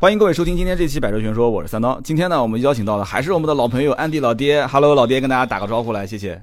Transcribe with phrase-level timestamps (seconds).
[0.00, 2.00] 欢迎各位收听今天这期《百车全说》，我是三刀。
[2.02, 4.66] 今天呢，我们邀请到的还是我们的老朋友安迪老爹。
[4.66, 6.40] Hello，老爹，跟大家打个招呼来，谢谢。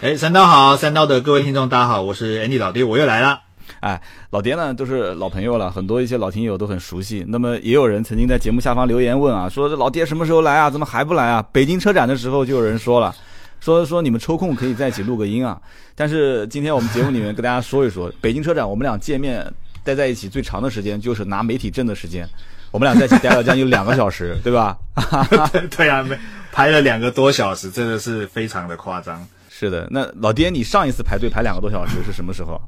[0.00, 3.40] 哎，三刀好，三刀的各位听众大家好，我是 Andy 老爹，我又来了。
[3.80, 7.24] 哎，老爹呢都是老朋友了，很多一些老听友都很熟悉。
[7.26, 10.70] 那么也有人曾经在节目下方留言问啊，说这老爹什么时候来啊？
[10.70, 11.44] 怎么还不来啊？
[11.50, 13.12] 北京车展的时候就有人说了，
[13.58, 15.60] 说说你们抽空可以在一起录个音啊。
[15.96, 19.44] 但是今天我们节目里面跟大家说一说，北京车展我们俩见面
[19.82, 22.24] 待在一起最长的时间就是拿媒体证的时间，
[22.72, 24.76] 我们俩在一起待了将近两个小时， 对吧？
[25.76, 26.04] 对啊，
[26.50, 29.24] 排了两个多小时，真的是非常的夸张。
[29.50, 32.60] 是的，那老爹，你上一次排队排两个多小时是什么时候？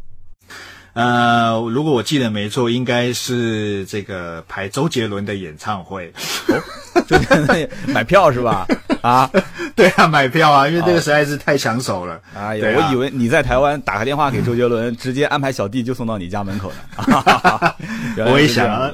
[0.92, 6.12] 呃，如果我记得没错，应该是这个排周杰伦的演唱会。
[7.09, 8.64] 周杰伦买票是吧？
[9.02, 9.28] 啊，
[9.75, 12.20] 对啊，买票啊，因为这个实在是太抢手了。
[12.36, 17.77] 哎呀，我以为你在台湾打个电话给周杰伦，直接安排小弟就送到你家门口了。
[18.30, 18.89] 我也想，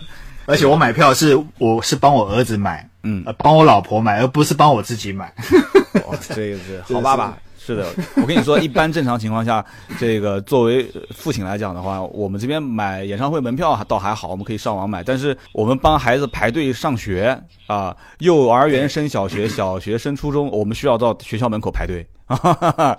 [0.51, 5.33] 而且我买票是我是帮我儿子买，嗯，帮我老婆买，而不是帮我自己买。
[6.35, 7.37] 这个是好爸爸。
[7.63, 9.63] 是的，我跟你说，一般正常情况下，
[9.99, 15.05] 这个作为父亲来讲的话，我们这边买演唱会门票倒还好，我们可以上网买。
[15.05, 22.07] 但是我们帮孩子排队上学啊，幼儿园升小学，小学升初中，我们需要到学校门口排队。
[22.31, 22.97] 哇，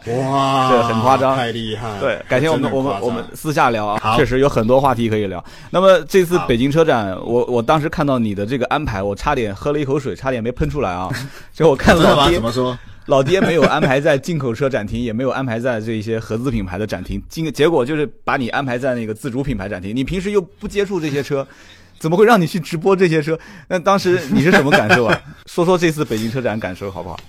[0.69, 1.99] 这很夸张，太厉害。
[1.99, 5.43] 对，改天我们我们我们私下聊啊，确实有很多话题可以聊。
[5.71, 11.09] 那么这次北京车展，我我当时看到你的这个安排，我差点喝了一口水，差点没喷出来啊！
[11.51, 12.77] 就我看到怎么说？
[13.11, 19.93] 老爹没有安排在进口车展厅，也没有安排在这些合资品牌的展厅，结结果就是把你安排在那个自主品牌展厅。
[19.93, 21.45] 你平时又不接触这些车，
[21.99, 23.37] 怎么会让你去直播这些车？
[23.67, 25.21] 那当时你是什么感受啊？
[25.45, 27.19] 说说这次北京车展感受好不好？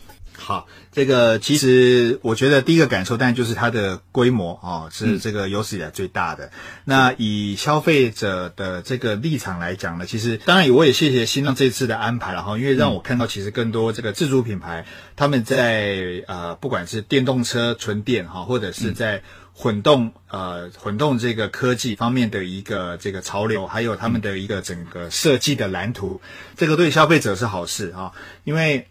[0.44, 6.50] 好，这个其实我觉得第一个感受，当然就是它的规模哦，是这个有史以来最大的。
[6.84, 19.22] 那以消费者的这个立场来讲呢，其实当然我也谢谢新浪这次的安排了哈，因为让我看到其实更多这个自主品牌他们在呃不管是电动车纯电哈，或者是在
[19.54, 26.20] 混动呃混动这个科技方面的一个这个潮流，还有他们的一个整个设计的蓝图，
[26.56, 28.10] 这个对消费者是好事啊，
[28.42, 28.88] 因为。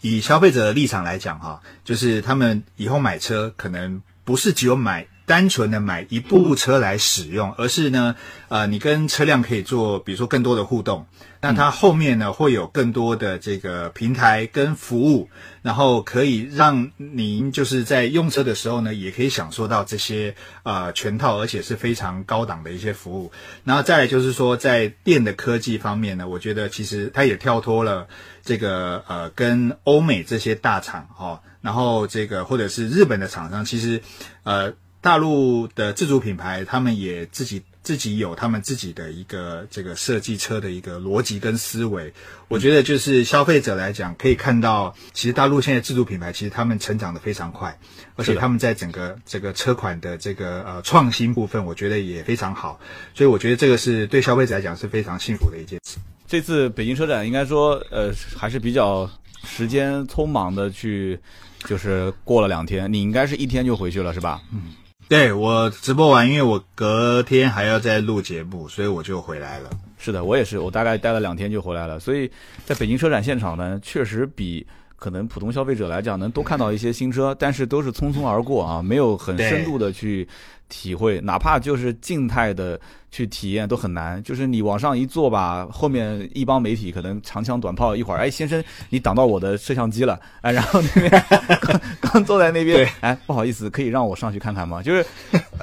[0.00, 8.16] 以消费者的立场来讲，哈，就是他们以后买车可能不是只有买单纯的买一部车来使用，而是呢，
[8.48, 11.06] 呃，你跟车辆可以做，比如说更多的互动。
[11.44, 15.28] 那它后面呢会有更多的这个平台跟服务，
[15.60, 23.32] 然后可以让您就是在用车的时候呢，也可以享受到这些呃全套，而且是非常高档的一些服务。
[23.64, 28.06] 然后再来就是说，在电的科技方面呢，我觉得其实它也跳脱了
[28.44, 34.00] 这个呃跟欧美这些大厂哈，然后这个或者是日本的厂商，其实
[34.44, 37.64] 呃大陆的自主品牌他们也自己。
[37.82, 42.12] 自己有他们自己的一个这个设计车的一个逻辑跟思维，
[42.46, 47.76] 我觉得就是消费者来讲可以看到，其实大陆现在自主品牌其实他们成长的非常快，
[48.14, 52.78] 而且他们在整个这个车款的这个呃创新部分，我觉得也非常好，
[53.14, 55.98] 所以我觉得这个是对消费者来讲是非常幸福的一件事。
[56.28, 59.10] 这次北京车展应该说呃还是比较
[59.44, 61.18] 时间匆忙的去，
[61.64, 64.40] 就是过了两天，你应该是一天就回去了是吧？
[64.52, 64.74] 嗯。
[65.12, 69.68] 对我直播完，因为我隔天还要再录节目，所以我就回来了。
[69.98, 72.00] 是的，我也是，我大概待了两天就回来了。
[72.00, 72.30] 所以
[72.64, 74.66] 在北京车展现场呢，确实比
[75.02, 80.28] 可能普通消费者来讲能多看到一些新车，但是都是匆匆而过啊，没有很深度的去。
[80.74, 82.80] 体会，哪怕就是静态的
[83.10, 84.22] 去体验都很难。
[84.22, 91.24] 就是你往上一坐吧，后面一帮媒体可能长枪短炮，一会儿，哎，先生，你挡到我的摄像机了，哎，然后那边
[91.60, 94.82] 刚刚坐在那边，哎，不好意思，可以让我上去看看吗？
[94.82, 95.04] 就是，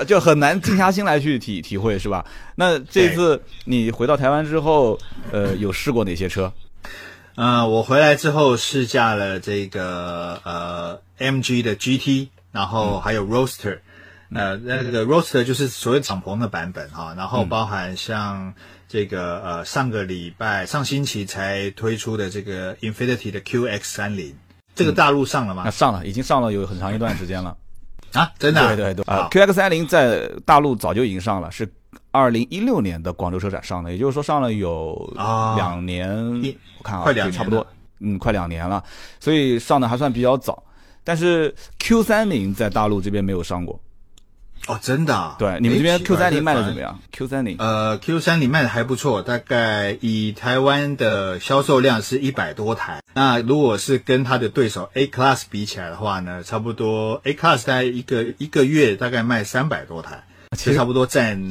[0.06, 2.24] 就很难静下心来去体体会，是吧？
[2.54, 4.96] 那这次你回到台湾之后，
[5.32, 6.54] 呃，有试过哪些车？
[7.40, 13.80] 呃，我回来之后试驾了这个呃 MG 的 GT，然后还有 Roaster。
[14.28, 18.54] 那那个 Roadster 就是所谓敞篷的版本哈，然后包含像
[18.90, 24.36] 这个呃上个礼拜上星期才推出的这个 Infinity 的 QX 三零，
[24.76, 25.72] 这个大陆上了吗？
[25.72, 27.56] 上了，已经上了有很长一段时间了。
[28.12, 28.76] 啊，真的？
[28.76, 31.72] 对对对啊，QX 三零在大陆早就已经上了，是
[32.12, 35.14] 二零一六年的广州车展上的，也就是说上了有
[35.56, 36.10] 两年，
[36.78, 37.66] 我看啊，快两差不多，
[38.00, 38.84] 嗯，快两年了，
[39.20, 40.64] 所以上的还算比较早。
[41.04, 43.80] 但是 Q 三零在大陆这边没有上过。
[44.68, 45.36] 哦，真的？
[45.40, 53.02] 对，你们这边 Q 三零卖的怎么样？Q 三零，呃，Q 三零卖的还不错，大概以台湾的销售量是一百多台。
[53.14, 60.24] 那如果是跟它的对手 A Class 比起来的话呢，差不多 A Class 大概一个一个月大概卖三百多台，
[60.58, 61.42] 其实差不多占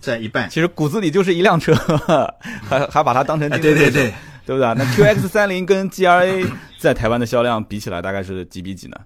[0.00, 0.48] 在一半。
[0.50, 1.74] 其实骨子里就是一辆车，
[2.68, 4.12] 还还把它当成对对对，
[4.46, 4.74] 对不对？
[4.74, 6.46] 那 QX 三零跟 GRA
[6.78, 8.96] 在台湾的销量比起来，大概是几比几呢？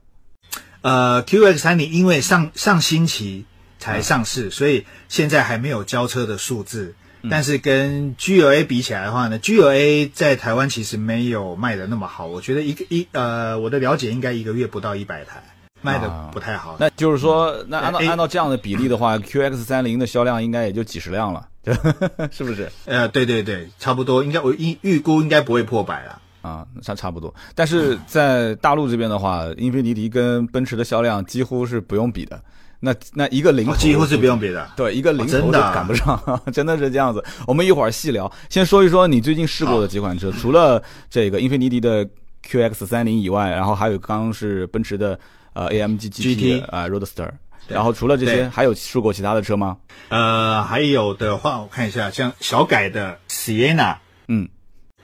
[0.82, 3.44] 呃，QX 三零因为上上星期
[3.78, 6.94] 才上市，所以现在还没有交车的数字。
[7.28, 12.26] 但是跟 GLA 比起来的话呢，GLA 在台湾其实没有卖的那么好。
[12.26, 15.42] 我觉得一个一呃，我的了解应该一个月不到一百台，
[15.86, 16.76] 卖的不太好。
[16.80, 21.46] 那就是说，那按照按照这样的比例的话， QX 三零的销量应该也就几十辆了，
[22.32, 22.68] 是不是？
[22.86, 26.20] 呃，对对对，差不多，应该我预预估应该不会破百了。
[26.42, 27.32] 啊，差差不多。
[27.54, 32.40] 但是在大陆这边的话，英菲尼迪跟奔驰的销量几乎是不用比的。
[32.78, 36.20] 那那一个零头几乎是不用比的，对，一个零头都赶不上，
[36.52, 37.24] 真的是这样子。
[37.46, 42.06] 我们一会儿细聊，先说一说你最近试过的几款车，除了这个英菲尼迪的
[42.46, 45.18] QX 三零以外，然后还有刚刚是奔驰的
[45.56, 47.30] 呃 AMG GT 啊 Roadster，
[47.66, 49.78] 然后除了这些，还有试过其他的车吗？
[50.10, 53.96] 呃，还有的话，我看一下，像小改的 Sienna，
[54.28, 54.48] 嗯，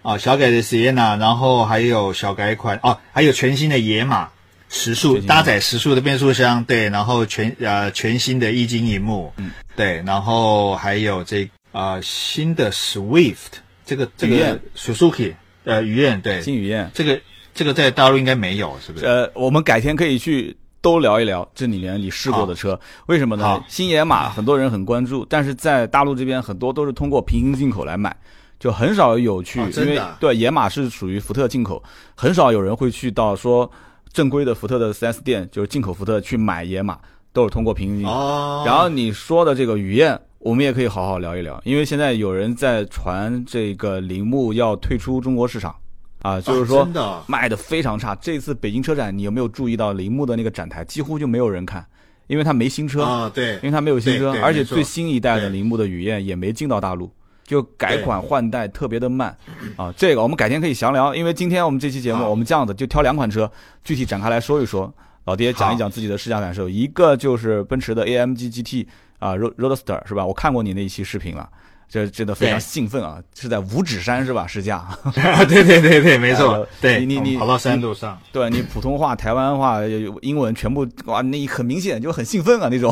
[0.02, 4.28] 啊，小改的 Sienna，然后还有小改款，哦，还有全新的野马。
[4.74, 15.34] 时速搭载时速的变速箱，对，然后全呃全新的液晶荧幕，嗯，对，然后还有这啊新的 Swift 这个这个 Suzuki
[15.64, 16.40] 呃雨燕对。
[16.40, 16.90] 新雨燕。
[16.94, 17.20] 这个
[17.54, 19.06] 这个在大陆应该没有是不是？
[19.06, 23.62] 呃，我们改天可以去都聊一聊这里面你试过的车，为什么呢？
[23.68, 28.16] 新野马很多人很关注，但是在大陆这边很多都是通过平行进口来买，
[28.58, 31.82] 就很少有去，因为对野马是属于福特进口，
[32.14, 33.70] 很少有人会去到说。
[34.12, 36.98] 正规的福特的 4S 店就是进口福特去买野马，
[37.32, 38.62] 都是通过平行进口。
[38.66, 45.74] 然后你说的这个雨燕，我们也可以好好聊一聊，因为现在有人在传这个铃木要退出中国市场，
[46.22, 46.88] 啊，就是说
[47.26, 48.14] 卖的非常差。
[48.16, 51.84] 这次北京车展，你有没有注意到铃木的那个展台几乎就没有人看，
[52.26, 57.10] 因为它没新车啊，对，因为它没有新车，而且最新一代的铃木的雨燕也没进到大陆。
[57.44, 59.36] 就改款换代特别的慢，
[59.76, 61.14] 啊，这个我们改天可以详聊。
[61.14, 63.50] 因为今天我们这期节目，我们这样子就挑两款车，
[63.84, 64.90] 具体展开来说一说。
[65.24, 66.68] 老爹讲一讲自己的试驾感受。
[66.68, 68.86] 一个就是奔驰的 AMG GT
[69.18, 70.24] 啊，Roadster 是吧？
[70.24, 71.48] 我看过你那一期视频了，
[71.92, 73.22] 这真的非常兴奋啊！
[73.34, 74.46] 是在五指山是吧？
[74.46, 74.88] 试驾？
[75.46, 76.66] 对对对对，没错。
[76.80, 79.78] 对，你你跑到山路上，对你普通话、台湾话、
[80.22, 82.90] 英文全部哇，那很明显就很兴奋啊那种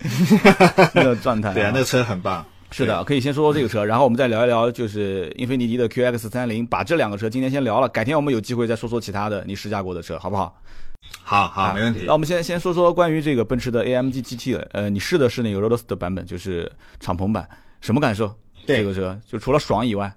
[0.94, 1.52] 那个状态。
[1.52, 2.42] 对啊，那个车很棒。
[2.70, 10.58] 是的，可以先说说这个车，然后我们再聊一聊，就是英菲尼迪的 QX 三零，把这两个车今天先聊了，改天我们有机会再说说其他的你试驾过的车，好不好？
[11.22, 12.04] 好好，没问题。
[12.06, 16.70] 那我们先先说说关于这个奔驰的 AMG GT 呃，你试的是那个 Roadster 版本，就是
[17.00, 17.46] 敞篷版，
[17.80, 18.34] 什么感受？
[18.66, 20.14] 这个车就除了爽以外，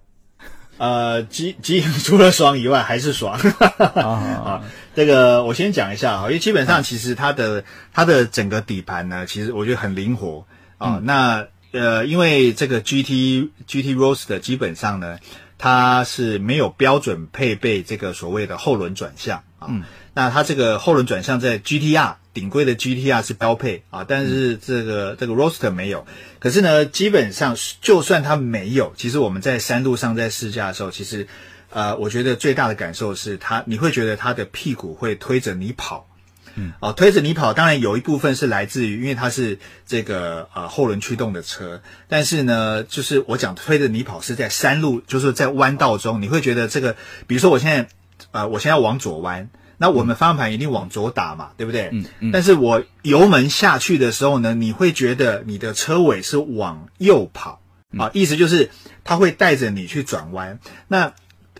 [0.77, 3.39] 呃，基基 除了爽以外还是爽。
[3.77, 4.63] 啊，
[4.95, 7.63] 这个我先讲一下啊，因为基本上其实它的
[7.93, 10.45] 它的整个底盘呢，其实我觉得很灵活
[10.77, 11.47] 啊，那。
[11.73, 15.19] 呃，因为这个 GT GT Roadster 基本上呢，
[15.57, 19.67] 它是没有标准配备这个所谓的后轮转向啊。
[19.69, 19.83] 嗯。
[20.13, 26.05] 那它这个后轮转向在 GTR 顶规的 GTR 是标配啊，但是这个这个 Roadster 没有。
[26.39, 31.27] 可是呢，基本上就算它没有，其实我们在山路上在试驾的时候，其实
[31.69, 36.07] 呃，我觉得最大的感受是它，你会觉得它的屁股会推着你跑。
[36.55, 39.57] 嗯，哦，推着你跑，当然有一部分是来自于，因为它是
[39.87, 47.87] 这个呃后轮驱动的车，但是呢，就是我讲推着你跑是在山路，就是在弯道中，你会觉得这个，比如说我现在，
[48.31, 49.49] 呃，我现在往左弯，
[49.81, 51.89] 那我们方向盘一定往左打嘛，对不对？
[51.91, 52.31] 嗯嗯。
[52.31, 57.59] 但是我油门下去的时候呢，你会觉得你的车尾是往右跑，
[57.97, 58.69] 啊，意思就是
[59.03, 60.59] 它会带着你去转弯。
[60.87, 61.13] 那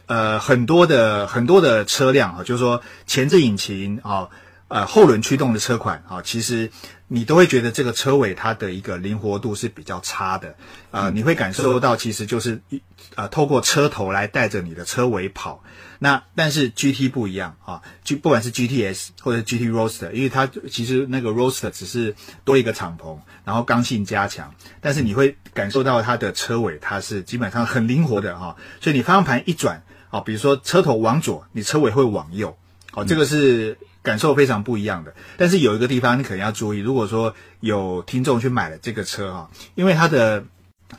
[0.06, 4.30] 呃，很多的很多的车辆啊，就是说前置引擎啊。
[4.72, 6.72] 呃，后轮驱动的车款啊，其实
[7.10, 10.56] 你都会觉得这个车尾它的一个灵活度是比较差的，
[10.92, 12.82] 啊，你会感受到其实就是一
[13.16, 15.62] 呃，透过车头来带着你的车尾跑。
[16.00, 32.58] 那但是 GT 不一样啊，就不管是 GTS 或者 GT Roadster，因为它其实那个 Roadster 只是多一个敞篷，然后刚性加强，但是你会感受到它的车尾它是基本上很灵活的哈，所以你方向盘一转啊，比如说车头往左，你车尾会往右，
[32.94, 33.78] 哦，这个是。
[34.04, 40.44] 感受非常不一样的，但是有一个地方你可能要注意，如果说有听众去买了这个车哈，因为它的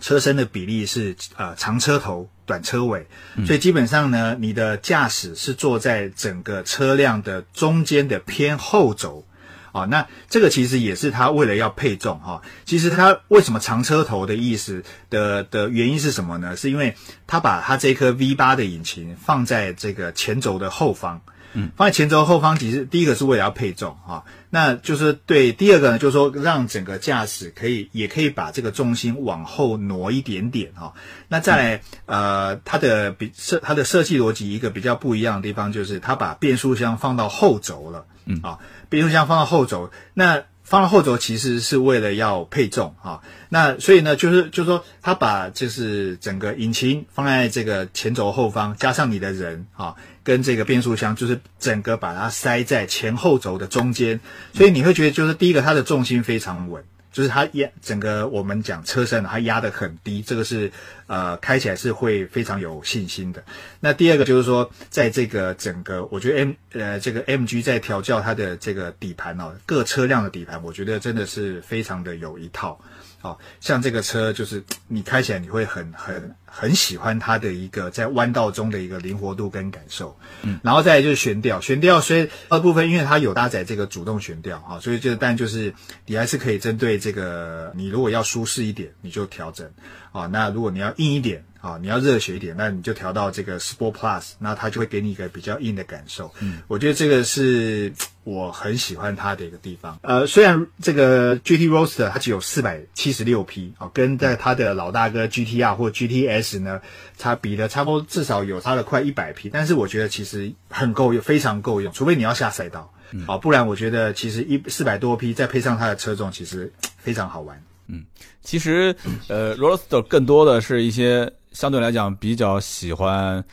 [0.00, 3.06] 车身的比例是呃长车头短车尾，
[3.44, 9.26] 所以基本上呢，你的驾驶是坐在整个车辆的中间的偏后轴
[9.72, 16.56] 哦，那这个其实也是它为了要配重哈，其实它为什么长车头的意思的的原因是什么呢？
[16.56, 16.94] 是因为
[17.26, 21.20] 它把它这颗 V 八的引擎放在这个前轴的后方。
[21.54, 25.52] 嗯，放在前轴后方，其实第一个是为了要配重啊，那就是对。
[25.52, 30.94] 第二个呢，就是说让整个驾驶可以也可以把这个重心往后挪一点点哈。
[31.28, 40.44] 那再来，呃，它的比设它的设计逻辑一个比较不一样的地方，就是它把变速箱放到后轴了，嗯啊，变速箱放到后轴，那。
[40.72, 54.18] 放到后轴其实是为了要配重啊，那所以呢，就是就是说，他把就是整个引擎放在这个前轴后方，加上你的人啊，跟这个变速箱，就是整个把它塞在前后轴的中间，
[54.54, 56.82] 所以你会觉得就是第一个，它的重心非常稳。
[57.12, 60.72] 就是它压整个我们讲车身，它压得很低，这个是
[61.06, 63.44] 呃开起来是会非常有信心的。
[63.80, 72.80] 那第二个就是说，在这个整个，我觉得 M 呃这个 MG 在调教它的这个底盘哦，各车辆的底盘，我觉得真的是非常的有一套。
[73.22, 85.72] 哦，像这个车就是 你开起来你会很很很喜欢它的一个在弯道中的一个灵活度跟感受，嗯，然后再就是悬吊，悬吊所以二部分因为它有搭载这个主动悬吊哈，所以就但就是
[86.06, 89.70] 你还是可以针对这个你如果要舒适一点你就调整，
[90.12, 91.42] 啊，那如果你要硬一点。
[91.62, 96.28] 啊，你要热血一点，那你就调到这个 Sport Plus，那它就会给你一个比较硬的感受。
[96.40, 97.92] 嗯，我觉得这个是
[98.24, 99.96] 我很喜欢它的一个地方。
[100.02, 106.80] 呃，虽然这个 GT Roadster 它只有四百七十六匹啊，跟在它的老大哥 GTR 或 GTS 呢，
[107.16, 109.48] 它比的差不多，至少有它的快一百匹。
[109.48, 112.92] 但是我觉得其实很够用，非常够用，除非你要下赛道，
[113.28, 117.62] 啊，不然我觉得其实一四百多匹再配上它的车重，其实非常好玩。
[117.86, 118.04] 嗯，
[118.42, 118.92] 其实
[119.28, 121.32] 呃，Roadster 更多的是一些。
[121.52, 123.44] 相对来讲比较喜欢，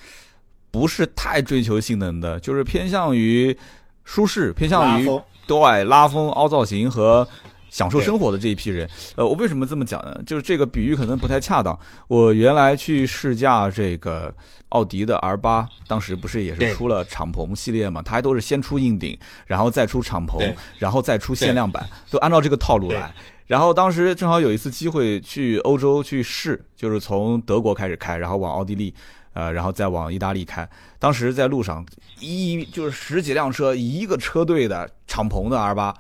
[0.71, 3.57] 不是太追求性能的，就是偏向于
[4.03, 5.09] 舒适，偏向于
[5.45, 7.27] 对拉风、凹造型和
[7.69, 8.89] 享受生活的这一批人。
[9.15, 10.21] 呃，我为什么这么讲呢？
[10.25, 11.77] 就是这个比喻可能不太恰当。
[12.07, 14.33] 我原来去试驾这个
[14.69, 18.01] 奥迪的 R 八，当时不是也是出了敞篷系列嘛？
[18.01, 23.13] 它还都是先出硬顶，然后再出敞篷，然后再出限量版，都按照这个套路来。
[23.47, 28.93] 然后当时正好有一次机会去欧洲去试，就是从德国开始开，然后往奥地利，
[29.33, 30.69] 呃，然后再往意大利开。
[30.99, 31.83] 当时在路上
[32.19, 35.91] 一就是十几辆车，一个车队的敞篷的 R 八，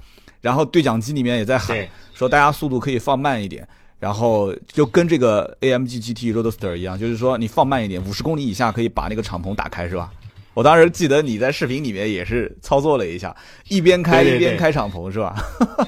[0.41, 3.67] 然后对讲机里面也在喊说大家速度可以放慢一点，
[3.99, 10.11] 然后就跟这个 AMG GT Roadster 一样，就是说你放慢一点，五十公里以下可以把那个敞篷打开，是吧？
[10.55, 13.33] 我当时记得你在视频里面也是操作了一下，
[13.69, 15.35] 一边开一边开敞篷是吧？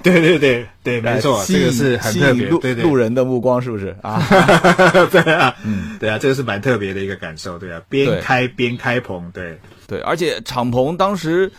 [0.02, 3.94] 对对对对， 没错，这个是很特别，路路人的目光是不是？
[4.02, 4.22] 啊？
[5.12, 9.58] 对啊，嗯，对啊，这个是蛮特别的一个感受，对啊，边开边开篷，对。
[9.88, 11.52] 对，而且敞篷当时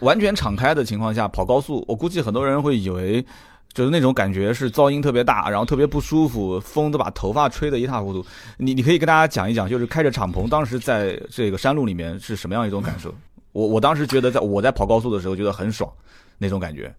[0.00, 3.24] 完全敞开的情况下跑高速，我估计很多人会以为。
[3.72, 8.26] 就是那种感觉是噪音特别大，然后特别不舒服，风都把头发吹得一塌糊涂。
[8.56, 13.14] 你你可以跟大家讲一讲，就是开着敞篷，当时在这个山路里面是什么样一种感受？
[13.52, 15.88] 我我当时觉得，在我在跑高速的时候觉得很爽，
[16.36, 16.92] 那种感觉。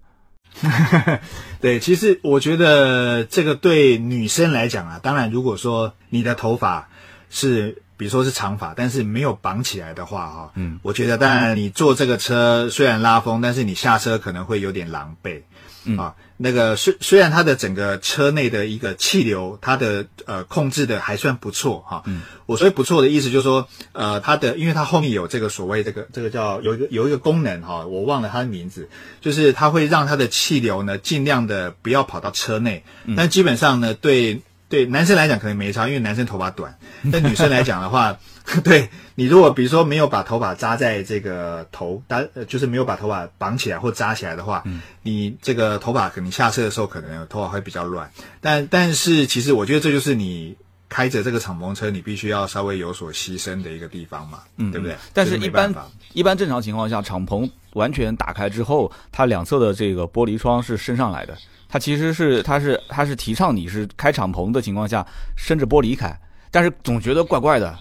[1.60, 6.88] 对，其实我觉得这个对女生来讲啊，当然如果说你的头发
[7.30, 15.44] 是比如说是长发，但是没有绑起来的话，哈，嗯，我觉得当然你坐这个车虽然拉风，但是你下车可能会有点狼狈。
[15.84, 22.02] 嗯啊，那个虽虽然它的整个车内的一个气流，它的呃控制的还算不错哈。
[22.08, 28.90] 嗯，我所以不错的意思就是说，呃，它的因为它后面有这个所谓这个这个叫有一个有一个功能哈，我忘了它的名字，
[29.22, 32.84] 就是它会让它的气流呢尽量的不要跑到车内，
[33.16, 34.42] 但基本上呢对。
[34.72, 36.74] 对男生来讲可能没差，因为男生头发短。
[37.12, 38.18] 但女生来讲的话，
[38.64, 44.64] 对你如果比如说没有把头发扎在这个头，搭就是没有把头发绑起来或扎起来的话，
[45.04, 48.10] 你这个头发可能下车的时候可能头发会比较乱。
[48.40, 50.56] 但但是其实我觉得这就是你
[50.88, 54.40] 开着这个敞篷车，你必须要稍微有所牺牲的一个地方嘛，
[54.72, 54.96] 对不对？
[55.14, 55.74] 但是一般
[56.14, 61.38] 一般正常情况下，敞篷完全打开之后，它两侧的这个玻璃窗是升上来的。
[61.72, 66.14] 它其实是，它是，它是提倡你是开敞篷的情况下，伸着玻璃开，
[66.52, 67.80] 但是总觉得怪怪的。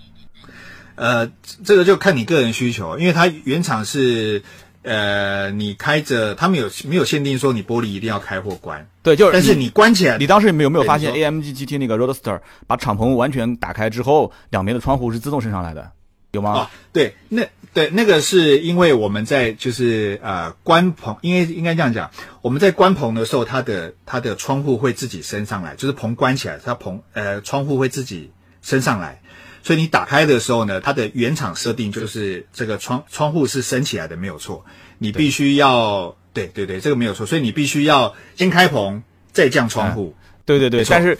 [0.94, 1.28] 呃，
[1.64, 4.40] 这个就看你个人需求，因为它原厂是，
[4.82, 8.87] 呃，你开着，他们有没有限定说你玻璃一定要开或关？
[9.02, 15.90] 对，就是，但是你关起来，你当时有没有发现 AMG GT 那个 Roadster 把敞篷完全打开之后，两边的窗户是自动升上来的？
[16.32, 16.52] 有吗？
[16.52, 22.10] 啊，对，那对那个是因为我们在就是呃关棚，因为应该这样讲，
[22.42, 28.30] 我们在关棚的时候，它的它的窗户会自己升上来，就是棚关起来，它棚呃窗户会自己
[28.62, 29.20] 升上来，
[29.62, 34.64] 所以你打开的时候呢，它的原厂设定就是这个窗窗户是升起来的，没有错，
[34.99, 41.18] 你必须要对对对，这个没有错，所以你必须要先开棚再降窗户，对对对，但是。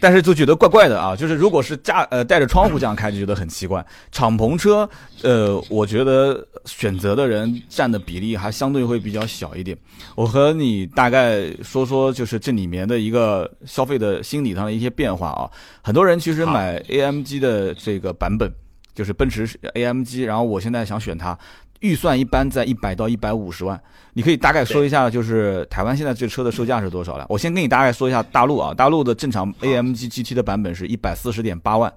[0.00, 3.84] 但是就觉得怪怪的啊，就是如果是架呃带着窗户这样开，就觉得很奇怪。
[4.12, 4.88] 敞篷车，
[5.22, 9.76] 呃，我觉得选择的人占的比例还相对会比较小一点。
[10.14, 15.50] 我和你大概说说，就是这里面的一个消费的心理上的一些变化啊。
[15.82, 18.52] 很多人其实买 AMG 的这个版本，
[18.94, 21.36] 就是奔驰 AMG，然后我现在想选它。
[21.80, 23.80] 预算一般在一百到一百五十万，
[24.12, 27.26] 你可以大概说一下，就是台湾现在这车的售价是多少了？
[27.28, 31.92] 我先跟你大概说一下大陆啊，大陆的正常 AMG GT 的版本是一百四十点八万，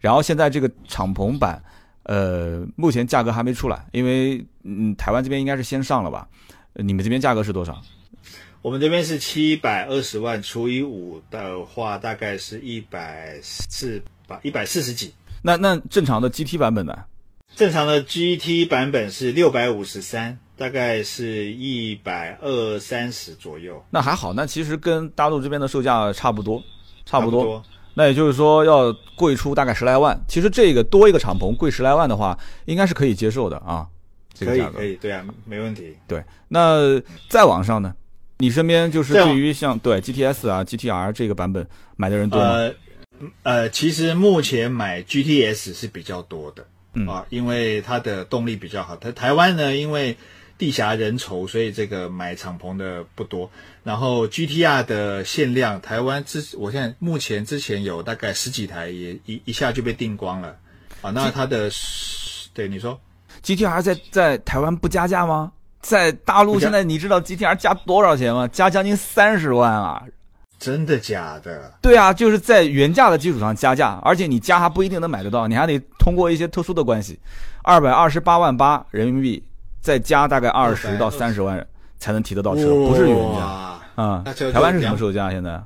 [0.00, 1.62] 然后现在这个敞篷版，
[2.02, 6.28] 呃，目前价格还没出来，因为嗯，台湾这边应该是先上了吧？
[6.74, 7.80] 你们这边价格是多少？
[8.60, 15.12] 我们这边是七百二十万除以五的话，大概是一百四吧，一百四十几。
[15.42, 16.96] 那那正常的 GT 版本呢？
[17.54, 23.84] 正常的 GT 版本是六百五十三，大概是一百二三十左右。
[23.90, 26.62] 那还好，那其实跟大陆这边的售价差不多，
[27.04, 27.62] 差不多。
[27.94, 30.18] 那也就是说要贵出大概十来万。
[30.26, 33.86] 其实这个多一个敞篷贵十来万的话，应该是可以接受的啊。
[34.32, 35.94] 这个价格可以，对啊，没问题。
[36.08, 37.94] 对，那再往上呢？
[38.38, 41.64] 你身边就是对于像对 GTS 啊、GTR 这个版本
[41.96, 42.46] 买的人多吗？
[42.48, 42.74] 呃，
[43.42, 46.66] 呃，其实目前买 GTS 是比较多的。
[46.94, 48.96] 嗯啊，因为它的动力比较好。
[48.96, 50.16] 它台湾呢，因为
[50.58, 53.50] 地狭人稠，所以这个买敞篷的不多。
[53.82, 60.56] 然后 GTR 的限量，台湾之我现在目前之前有大概十几台，也一一下就被订光了。
[61.00, 61.70] 啊，那它的
[62.52, 63.00] 对你说
[63.42, 65.50] ，GTR 在在台湾不加价吗？
[65.80, 68.46] 在大陆现在你知道 GTR 加多少钱吗？
[68.46, 70.04] 加将近三十万啊！
[70.62, 71.72] 真的假的？
[71.82, 77.18] 对啊，就是在原价的基础上加价，而且你加还不一定能买得到，你还得通过一些特殊的关系，
[77.64, 79.42] 二百二十八万八人民币，
[79.80, 81.66] 再加大概二十到三十万
[81.98, 83.40] 才能提得到车，不是原价
[83.96, 84.22] 啊。
[84.52, 85.32] 台湾是什么售价？
[85.32, 85.60] 现在？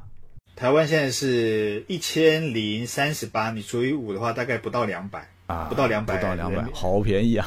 [0.57, 7.47] 台湾现在是一千零三十八，你除以五的话，大概不到两百啊，不到两百，不到两百，好便宜啊，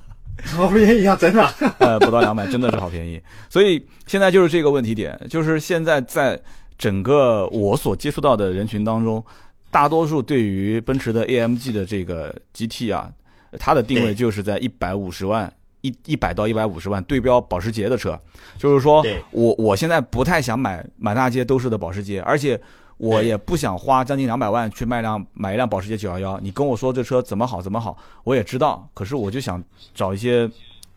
[0.56, 1.46] 好便宜啊，真的，
[1.78, 3.20] 呃，不到两百，真的是好便宜。
[3.50, 6.40] 所以现在就是这个问题点，就是现在在。
[6.78, 9.24] 整个我所接触到的人群当中，
[9.70, 13.10] 大多数对于奔驰的 AMG 的这个 GT 啊，
[13.58, 18.18] 它的定位就是在一百五十万一一百到一百五十万对标保时捷的车，
[18.58, 22.60] 就是说我我现在不太想买满大街都是的保时捷，而且
[22.96, 26.40] 我也不想花将近两百万去卖辆买一辆保时捷911。
[26.40, 29.62] 你跟我说这车怎么好怎么好，我也知道，可是我就想
[29.94, 30.50] 找一些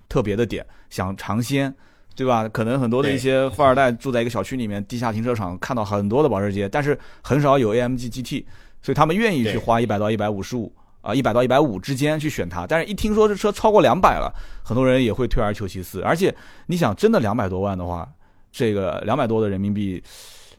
[0.07, 1.73] 特别的点，想尝鲜。
[2.19, 2.49] 对吧？
[2.49, 8.43] 可能很多的一些富二代住在一个小区里面，地下停车场看到很多的保时捷，但是很少有 AMG GT，
[8.81, 12.67] 所以他们愿意去花一百到一百五十五啊，一百到一百五之间去选它。
[12.67, 14.29] 但是一听说这车超过两百了，
[14.61, 16.01] 很多人也会退而求其次。
[16.01, 18.05] 而且你想，真的两百多万的话，
[18.51, 20.03] 这个两百多的人民币，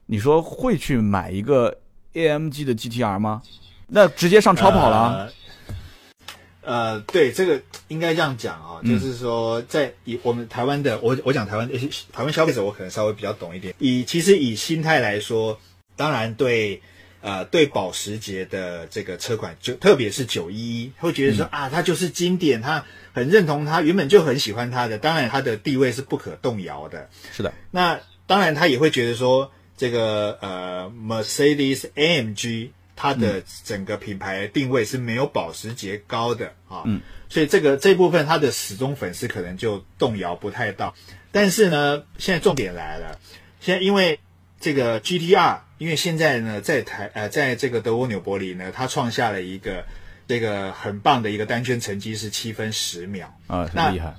[0.07, 1.77] 你说会去买一个
[2.14, 3.42] AMG 的 GTR 吗？
[3.88, 5.27] 那直接上超跑了。
[5.27, 5.33] 呃，
[7.06, 11.68] 对，这个应该这样讲啊，就是说，在以我们台湾的，我我讲台湾
[12.12, 13.74] 台湾消费者，我可能稍微比较懂一点。
[13.78, 15.59] 以其实以心态来说，
[15.96, 16.80] 当然对，
[17.22, 27.09] 呃，对保时捷的这个车款，就特别是九一一，会觉得说啊，它就是经典，他很认同它，原本就很喜欢它的，当然它的地位是不可动摇的。
[27.33, 32.68] 是的，那当然他也会觉得说，这个呃，Mercedes AMG。
[33.03, 40.95] 它的整个品牌定位是没有保时捷高的啊，嗯，所以这个这部分它的始终粉丝可能就动摇不太到。
[41.33, 43.19] 但是呢，现在重点来了，
[43.59, 44.21] 现在因为
[44.61, 49.83] 这个 GTR，因为现在呢在台呃在这个德国纽博里呢，它创下了一个
[50.29, 54.15] 这个很棒的一个单圈成绩是七分十秒啊，很厉害。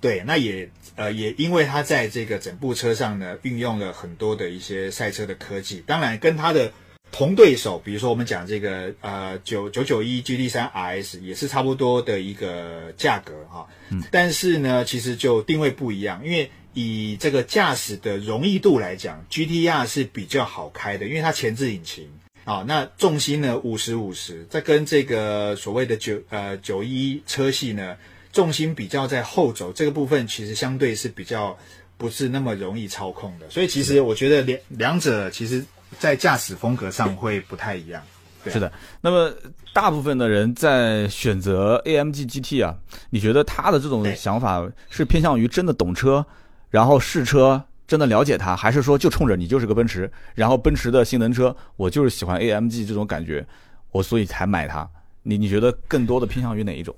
[0.00, 6.72] 对，那也呃也因为它在这个整部车上呢运用了很多的一些赛车的科技，当然跟它的。
[7.10, 22.08] 同对手，比如说我们讲这个呃九九九一 GT 三 RS 也是差不多的一个价格哈，嗯，但是呢，其实就定位不一样，因为以这个驾驶的容易度来讲，GTR 是比较好开的，因为它前置引擎。
[22.44, 27.96] 啊，那重心呢五十五十，再跟这个所谓的九呃九一车系呢，
[28.32, 31.58] 重心比较在后轴这个部分，其实相对是比较
[31.96, 35.64] 不是那么容易操控的，所以其实我觉得两两者其实。
[35.98, 38.02] 在驾驶风格上会不太一样，
[38.46, 38.70] 是的。
[39.00, 39.32] 那么
[39.72, 42.76] 大部分的人在选择 AMG GT 啊，
[43.10, 46.24] 你觉得他的这种想法是偏向于真的懂车，
[46.70, 53.46] 然后试车，真的了解它，还是说就冲着你就是个奔驰，然后奔驰的性能车，我就是喜欢 AMG 这种感觉，
[53.90, 54.88] 我所以才买它？
[55.22, 56.94] 你你觉得更多的偏向于哪一种？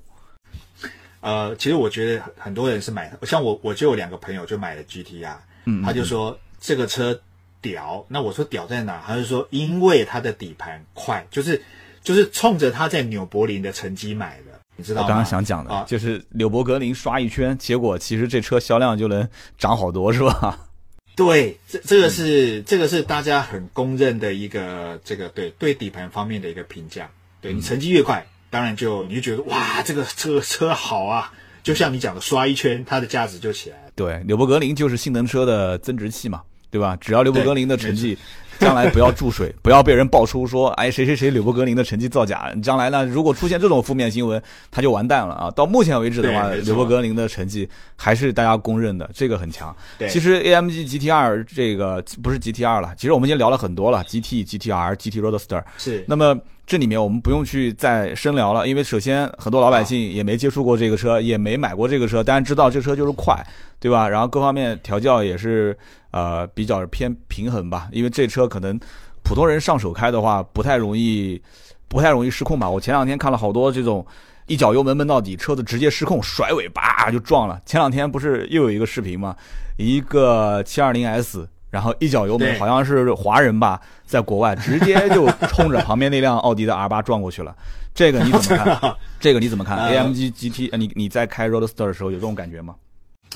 [1.21, 7.19] 呃，其实我觉得很多人是买，像我我就有两个朋友就买了 GT 啊，嗯，他就说这个车。
[7.61, 8.05] 屌。
[8.07, 9.03] 那我说屌在哪？
[9.05, 11.61] 他就说因为它的底盘快，就是
[12.03, 15.05] 就是冲着他在纽柏林的成绩买的，你知道吗？
[15.05, 20.59] 我刚刚想讲的，啊就是纽博格林刷一圈，结果其实这车销量就能涨好多，是吧？
[21.15, 27.09] 对，这这个嗯是、这个是大家很公认的一个这个对对底盘方面的一个评价。
[27.41, 33.91] 对嗯你成绩越快，当然就你就觉得哇，这个这个车好啊，就像你讲的，刷一圈，它的价值就起来了。
[33.93, 36.41] 对，纽博格林就是性能车的增值器嘛，
[36.71, 36.97] 对吧？
[36.99, 38.17] 只要刘伯格林的成绩
[38.61, 45.49] 将来不要注水，不要被人爆出说，哎，谁谁谁柳伯格林的成绩造假，将来呢，如果出现这种负面新闻，他就完蛋了啊！
[45.49, 49.75] 到目前为止的话，对没错纽博格林的成绩还是大家公认的，这个很强。
[49.97, 55.63] 对其实 AMG GTR 这个不是 GTR 了，其实我们已经聊了很多了，GT、GTR、GT Roadster。
[55.79, 63.35] 是，那么这里面我们不用去再深聊了，因为首先很多老百姓也没接触过这个车，也没买过这个车，但是知道这车就是快，
[63.81, 64.07] 对吧？
[64.07, 65.77] 然后各方面调教也是
[66.11, 68.79] 呃比较偏平衡吧，因为这车可能
[69.23, 71.41] 普通人上手开的话不太容易，
[71.89, 72.69] 不太容易失控吧。
[72.69, 74.05] 我前两天看了好多这种。
[74.47, 77.61] 一脚油门闷到底，车子直接失控，甩尾叭就撞了。
[77.65, 79.33] 前两天不是又有一个视频吗？
[79.77, 87.55] 一个 720S，然后一脚油门，好像是华人吧，在国外直接就冲着旁边那辆奥迪的 R 八撞过去了。
[87.93, 88.95] 这个你怎么看？
[89.21, 92.75] 这个你怎么看呃？AMG GT，呃你你在开 Roadster 的时候有这种感觉吗？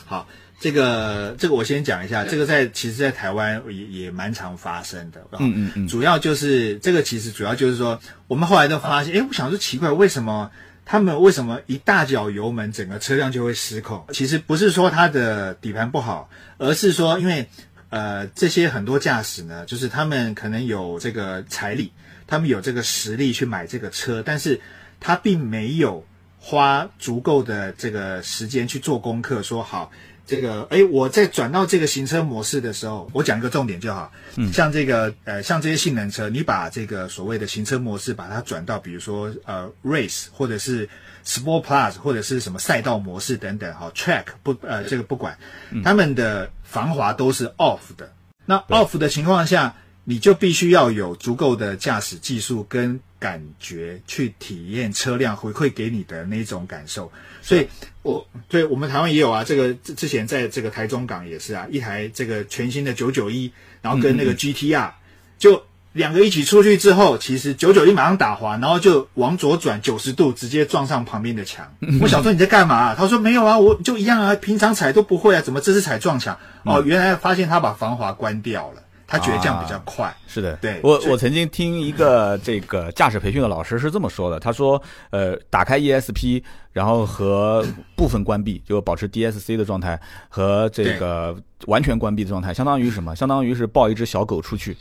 [0.04, 0.28] 好，
[0.60, 5.22] 这个这个我先讲一下，这个在其实，在台湾也也蛮常发生的。
[5.40, 10.52] 嗯嗯嗯，主要就是这个，其实主要就是说，我们后来都发现，哎，我想说奇怪，为什么
[10.86, 14.06] 他们为什么一大脚油门，整个车辆就会失控？
[14.12, 17.48] 其实不是说它的底盘不好，而是说因为
[17.90, 21.92] 呃这些很多驾驶呢，就是他们可能有这个财力，
[22.28, 24.60] 他们有这个实力去买这个车，但是
[25.00, 26.06] 他并没有
[26.48, 29.92] 花足够的这个时间去做功课，说好。
[30.28, 34.12] 这个，哎，我在转到这个行车模式的时候，我讲一个重点就好。
[34.36, 40.88] 嗯，像这个，呃，像这些性能车，你把这个所谓的行车模式把它转到，比如说呃，race 或者是
[41.26, 45.36] Sport Plus 或者是什么赛道模式等等，哈，track 不，呃，这个不管，
[45.84, 48.12] 他们的防滑都是 off 的。
[48.46, 57.12] 那 off 的情况下，你就必须要有足够的驾驶技术跟感觉去体验车辆回馈给你的那种感受。
[57.42, 57.68] 所以，
[58.02, 64.92] 我对我们台湾也有啊，这个之之前在这个台中港也是啊，一台这个全新的九九一，然后跟那个 GTR
[65.38, 65.62] 就。
[65.96, 71.74] 两个一起出去之后，其实九九一马上打滑，然后就往左转九十度，直接撞上旁边的墙。
[72.02, 76.38] 我想说你在干嘛、他说没有啊，我就一样啊，平常踩都不会啊，怎么这次踩撞墙？
[76.66, 80.16] 哦，原来发现他把防滑关掉了，他觉得这样比较快。
[80.28, 87.66] 是的，对我我曾经听一个这个驾驶培训的老师是这么说的，他说，呃，打开 ESP，然后和
[87.96, 91.36] 部分关闭，就保持 DSC 的状态和这个
[91.68, 93.16] 完全关闭的状态，相当于什么？
[93.16, 94.76] 相当于是抱一只小狗出去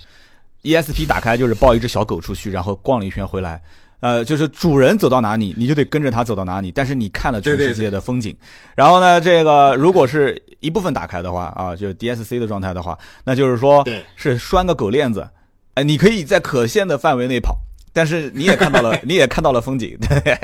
[0.63, 3.63] ，ESP 打开就是抱一只小狗出去，然后逛了一圈回来。
[4.05, 6.71] 呃，就是主人走到哪里，你就得跟着他走到哪里。
[6.71, 8.37] 但是你看了全世界的风景，
[8.77, 14.05] 然后呢，这个如果是一部分打开的话啊，就是 DSC 的状态的话，那就是说对。
[14.15, 15.27] 是拴个狗链子，
[15.73, 17.57] 哎，你可以在可限的范围内跑，
[17.95, 20.39] 但是你也看到了， 你也看到了风景， 对，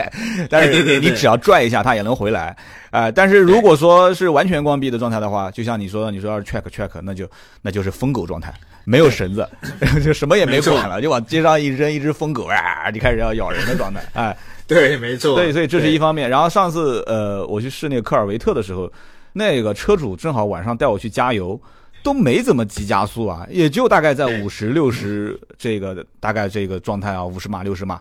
[0.48, 2.56] 但是你只要拽一下，它也能回来，
[2.90, 7.28] 啊、但是如果说是完全关闭的状态的话，就像你说的，你说要是 track track，那就
[7.60, 9.46] 那就是疯狗状态，没有绳子，
[10.02, 14.36] 就什么也没管了，就往街上一扔，一只疯狗啊，就开始要咬人的状态，哎，
[14.68, 15.34] 对，没错。
[15.34, 16.30] 对，所以这是一方面。
[16.30, 18.88] 然后上次呃，我去试那个科尔维特的时候，
[19.32, 21.60] 那个车主正好晚上带我去加油，
[22.02, 28.00] 都没怎么急加速啊，也就大概在对五十六十这个大概这个状态啊，五十码六十码，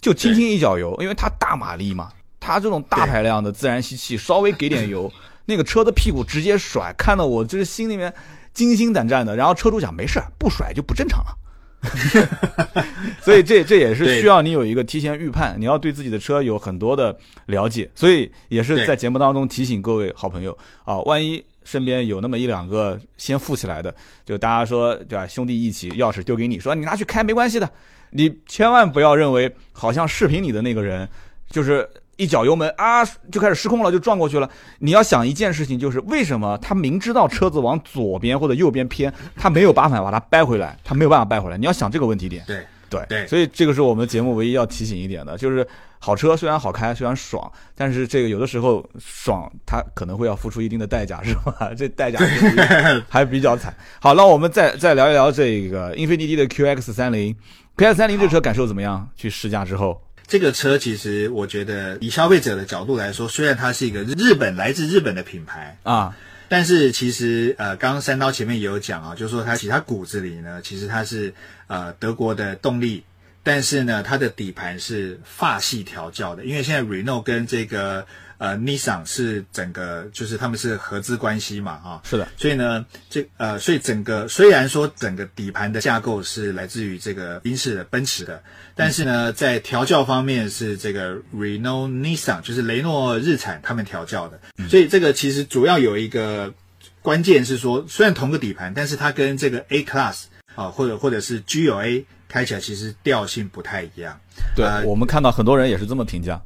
[0.00, 5.12] 就轻轻一脚油，因为它大马力嘛，它这种大排量的自然吸气，稍微给点油，
[5.46, 8.12] 那个车的屁股直接甩，看得我就是心里面
[8.52, 9.34] 惊心胆战的。
[9.36, 11.38] 然后车主讲没事儿，不甩就不正常了。
[13.20, 23.92] 所以这这也是需要你有一个提前预判，你要对自己的车有很多的了解，所以也是在节目当中提醒各位好朋友啊，万一身边有那么一两个先富起来的，
[24.24, 27.68] 就大家说对吧，兄弟一起，钥匙丢给你，说你拿去开没关系的，
[28.10, 31.08] 你千万不要认为好像视频里的那个人
[31.50, 31.88] 就是。
[32.16, 34.48] 一脚油门啊，就开始失控了，就撞过去了。
[34.78, 41.58] 你要想一件事情，就是为什么他明知道车子往左边或者右边偏，他没有办法把它掰回来，他没有办法掰回来。
[41.58, 42.44] 你要想这个问题点。
[42.46, 42.64] 对
[42.94, 45.66] 对对所以这个是我们节目唯一要提醒一点的，就是
[45.98, 51.70] 好车虽然好开，虽然爽，但是这个有的时候爽，它可能会要付出一定的代价，是吧？
[51.76, 53.74] 这代价是还比较惨。
[54.00, 57.34] 好，那我们再再聊一聊这个英菲尼迪的 QX 三零
[57.76, 59.08] ，QX 三零这车感受怎么样？
[59.16, 66.14] 去试驾之后，这个车其实我觉得以消费者的角度来说，虽然它是一个日本来自日本的品牌，啊，
[66.54, 71.34] 但是其实呃，刚刚三刀前面也有讲啊，就是说它其实他骨子里呢，其实它是
[71.66, 73.02] 呃德国的动力，
[73.42, 78.06] 但是呢，它的底盘是法系调教的，因为现在 Renault 跟这个。
[78.44, 88.42] 呃，Nissan 是整个就是他们是合资关系嘛，哈，是的，所以呢，这呃，所以整个虽然说整个底盘的架构是来自于这个英式的奔驰的，
[88.74, 96.52] 但是呢，在调教方面是这个 Renault Nissan 就是雷诺日产他们调教的，所以这个其实主要有一个
[97.00, 104.20] 关键是说，虽然同个底盘，但是它跟这个 A Class 啊，或者或者是 G 有 A 开起来其实调性不太一样。
[104.54, 106.38] 对，我们看到很多人也是这么评价。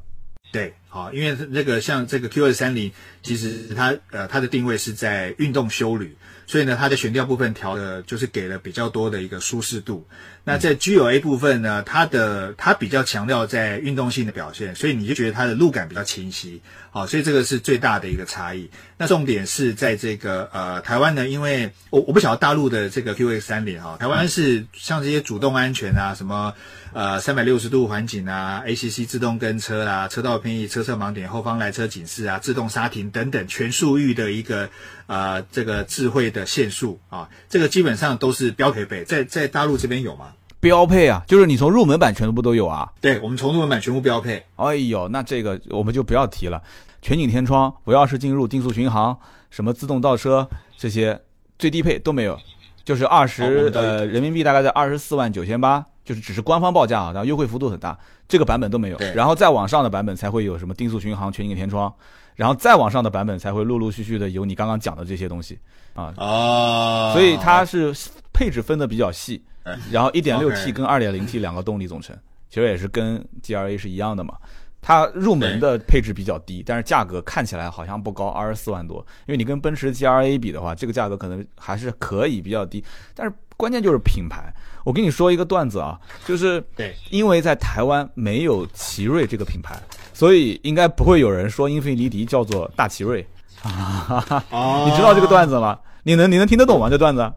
[0.51, 10.07] 对，好，因为那个像这个 Q 二三零，其实它呃它的定位是在运动休旅，所以呢，它的悬吊部分调的就是给了比较多的一个舒适度。
[10.43, 16.61] 那在 G 九 A 部分呢，它的它比较强调在运动性的表现，所以你就觉得它的路感比较清晰。
[16.91, 18.69] 好，所以这个是最大的一个差异。
[18.97, 26.53] 那重点是在这个呃台湾呢，因为我我不晓得大陆的这个 Q X 三零哈，台湾是像这些主动安全啊，什么
[26.93, 34.69] 呃三百六十度环景啊，A C C 自动跟车啊，车道偏移、车侧盲点、后方来车警示啊，自动刹停等等全速域的一个
[35.07, 40.33] 呃这个智慧的限速啊，这个基本上都是标配备，在在大陆这边有吗？
[40.59, 42.91] 标配啊，就是你从入门版全部都有啊。
[42.99, 44.43] 对，我们从入门版全部标配。
[44.57, 46.61] 哎呦，那这个我们就不要提了。
[47.01, 49.17] 全景天窗、无钥匙进入、定速巡航、
[49.49, 51.17] 什么自动倒车这些
[51.57, 52.37] 最低配都没有，
[52.83, 58.97] 就是二十呃人民币大概在二十四万九千八，就是只是官方报价啊，然后优惠幅度很大，这个版本都没有。
[59.15, 61.93] 然后再往上的版本才会有什么定速巡航、全景天窗，
[62.35, 65.57] 然后再往上的版本才会陆陆续续的有你刚刚讲的这些东西
[65.93, 66.13] 啊。
[66.17, 67.11] 哦。
[67.13, 67.95] 所以它是
[68.33, 69.41] 配置分的比较细。
[69.91, 72.15] 然后 1.6T 跟 2.0T 两个动力总成，
[72.49, 74.33] 其实也是跟 G R A 是一样的嘛。
[74.81, 79.05] 它入门的配置比较低，但是价格看起来好像不高，二十四万多。
[79.25, 82.81] 因为你跟奔驰 G R A 比的话，这个价格可能还是可以比较低。
[83.13, 84.53] 但是关键就是品牌。
[84.85, 89.77] 我跟你说一个段子啊，就是对，因为在台湾没有奇瑞这个品牌，
[90.13, 93.23] 所以应该不会有人说英菲尼迪叫做大奇瑞。
[94.49, 95.77] 哦，你知道这个段子吗？
[96.03, 96.89] 你能你能听得懂吗？
[96.89, 97.29] 这段子？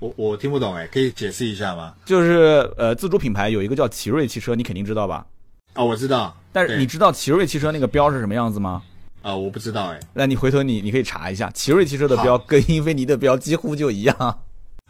[0.00, 1.92] 我我听不懂哎，可以解释一下吗？
[2.06, 5.24] 就是呃，自主品牌有一个叫奇瑞汽车，你肯定知道吧？
[5.74, 6.34] 啊，我知道。
[6.52, 8.82] 但是你知道奇瑞汽车那个标是什么样子吗？
[9.20, 10.00] 啊，我不知道哎。
[10.14, 14.16] 那你回头你你可以查一下，奇瑞汽车的标跟英菲尼的标几乎就一样。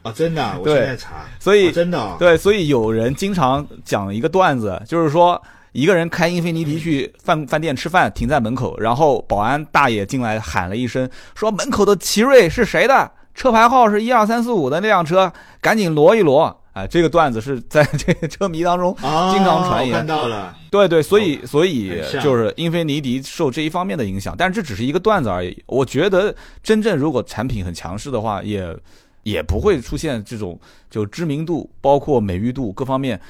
[0.02, 0.58] 啊，真的？
[0.60, 1.26] 我现在查。
[1.40, 2.16] 所以真的。
[2.16, 5.42] 对，所以有人经常讲一个段子，就是说
[5.72, 13.10] 一个人开英菲尼迪去饭饭店吃饭，停在门口，然后保安大爷进来喊了一声，说门口的奇瑞是谁的？
[13.34, 16.56] 车牌号是一二三四五的那辆车，赶紧挪一挪！
[16.72, 19.92] 哎，这个段子是在 这个车迷当中经常传言。
[19.92, 25.62] 看到了，对对，所以所以就是英菲尼迪受这一方面的影响，但是这只是一个段子而已。
[25.66, 28.76] 我觉得真正如果产品很强势的话，也
[29.24, 33.20] 也不会出现这种就知名度、包括美誉度各方面，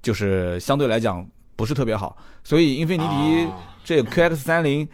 [0.00, 2.16] 就是相对来讲不是特别好。
[2.42, 3.48] 所以英菲尼迪
[3.84, 4.88] 这个 QX 三零。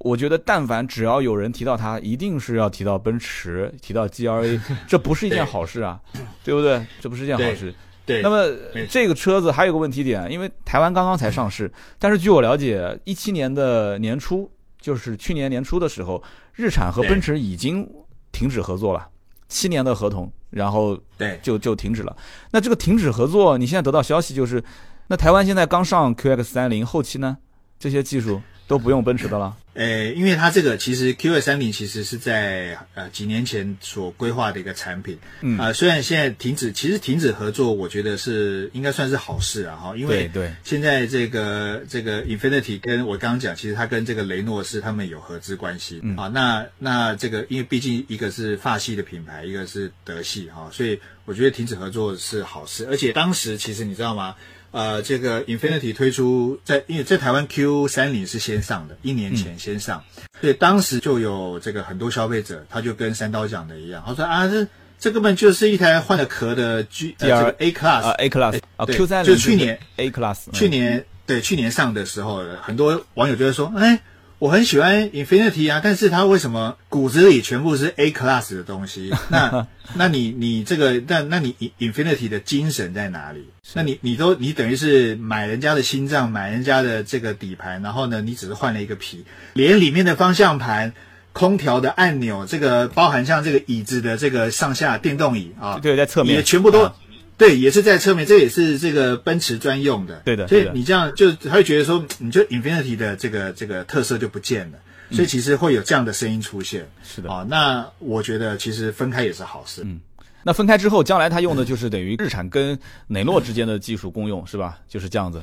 [0.00, 5.98] 我觉得，但凡只要有人提到它，一定是要提到奔驰，提到 GLA， 这不是一件好事啊，
[6.44, 6.84] 对不对？
[7.00, 7.74] 这不是一件好事。
[8.04, 8.20] 对。
[8.20, 8.46] 那么
[8.90, 14.48] 这个车子还有个问题点，因为台湾刚刚才上市，但是据我了解，一七年的年初，
[14.78, 16.22] 就是去年年初的时候，
[16.54, 17.88] 日产和奔驰已经
[18.32, 19.08] 停止合作了，
[19.48, 22.14] 七年的合同，然后对就就停止了。
[22.50, 24.62] 那这个停止合作，你现在得到消息就是，
[25.08, 27.38] 那台湾现在刚上 QX 三零，后期呢？
[27.78, 29.54] 这些技术都不用奔驰的了。
[29.74, 35.58] 呃，因为它这个其实 QX 三零其实是在呃几年前所规划的一个产品，嗯。
[35.58, 46.00] 啊，虽然现在停止，其实停止合作，我觉得是应该算是好事啊，哈，因为对现在这个这个 Infinity 跟我刚刚讲，其实它跟这个雷诺是他们有合资关系。
[46.02, 46.16] 嗯。
[46.16, 54.34] 啊，那那这个因为毕竟一个是法系的品牌，一个是德系哈，所以我觉得停止合作是好事，而且当时其实你知道吗？
[54.70, 60.02] 呃，这个 Infinity 推出在，因为在台湾 Q 三零是先上的，一年前先上，
[60.40, 64.66] 所以当时就有这个很多消费者，他就跟三刀讲的一样，他说啊，这
[64.98, 74.00] 这根本就是一台换了壳的 G 这个 A Class 啊 A Class 啊 Q 三零，就去年 A Class，去年对去年上的时候，很多网友就会说，哎。
[74.38, 79.10] 我很喜欢 Infinity 啊，但是它为什么骨子里全部是 A Class 的东西？
[79.30, 83.48] 那那你你这个那那你 Infinity 的精神在哪里？
[83.72, 90.92] 那你你都你等于是买人家的心脏，买人家的这个底盘，然后呢，你只是换了一个皮，连里面的方向盘、
[91.32, 96.92] 空调的按钮，这个包含像这个椅子的这个上下电动椅啊，对，在侧面也全部都
[97.38, 100.22] 对，也是在侧面，这也是这个奔驰专用的。
[100.24, 104.78] 对的，所以你这样就他会觉得说，你就 Infinity 的这个这个特色就不见了，
[105.12, 106.88] 所以其实会有这样的声音出现。
[107.04, 109.82] 是的啊，那我觉得其实分开也是好事。
[109.84, 110.00] 嗯，
[110.44, 114.78] 那分开之后，将来它用的就是等于日产跟雷诺之间的技术共用，是吧？
[114.88, 115.42] 就是这样子。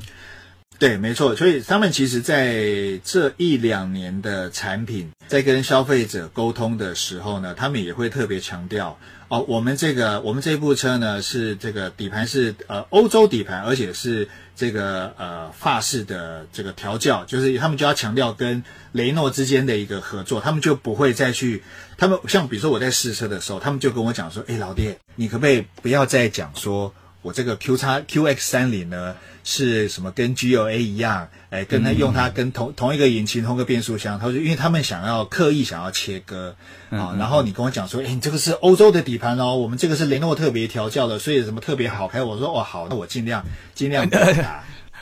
[0.79, 8.97] 对，没错，所以他们其实在这一两年的产品在跟消费者沟通的时候呢，他们也会特别强调
[9.29, 21.63] 哦，我们这个我们这部车呢是这个底盘是呃欧洲底盘，而且是这个呃法式的这个调教，就是他们就要强调跟雷诺之间的一个合作，他们就不会再去，
[21.97, 29.15] 他们像比如说我在试车的时候，他们就跟我讲说，哎，老爹，你可不可以不要再讲说我这个 Q 叉 QX 三零呢？
[29.43, 31.27] 是什么跟 G L A 一样？
[31.49, 36.56] 哎，跟他用它跟同同一个引擎、同一个变速箱，他说，因为他们想要刻意想要切割
[36.89, 37.15] 啊。
[37.19, 42.23] 然后你跟我讲说，哎，你这个是欧洲的底盘哦，我们这个是雷诺特别调教的，所以什么特别好开。
[42.23, 44.10] 我说哦，好，那我尽量尽量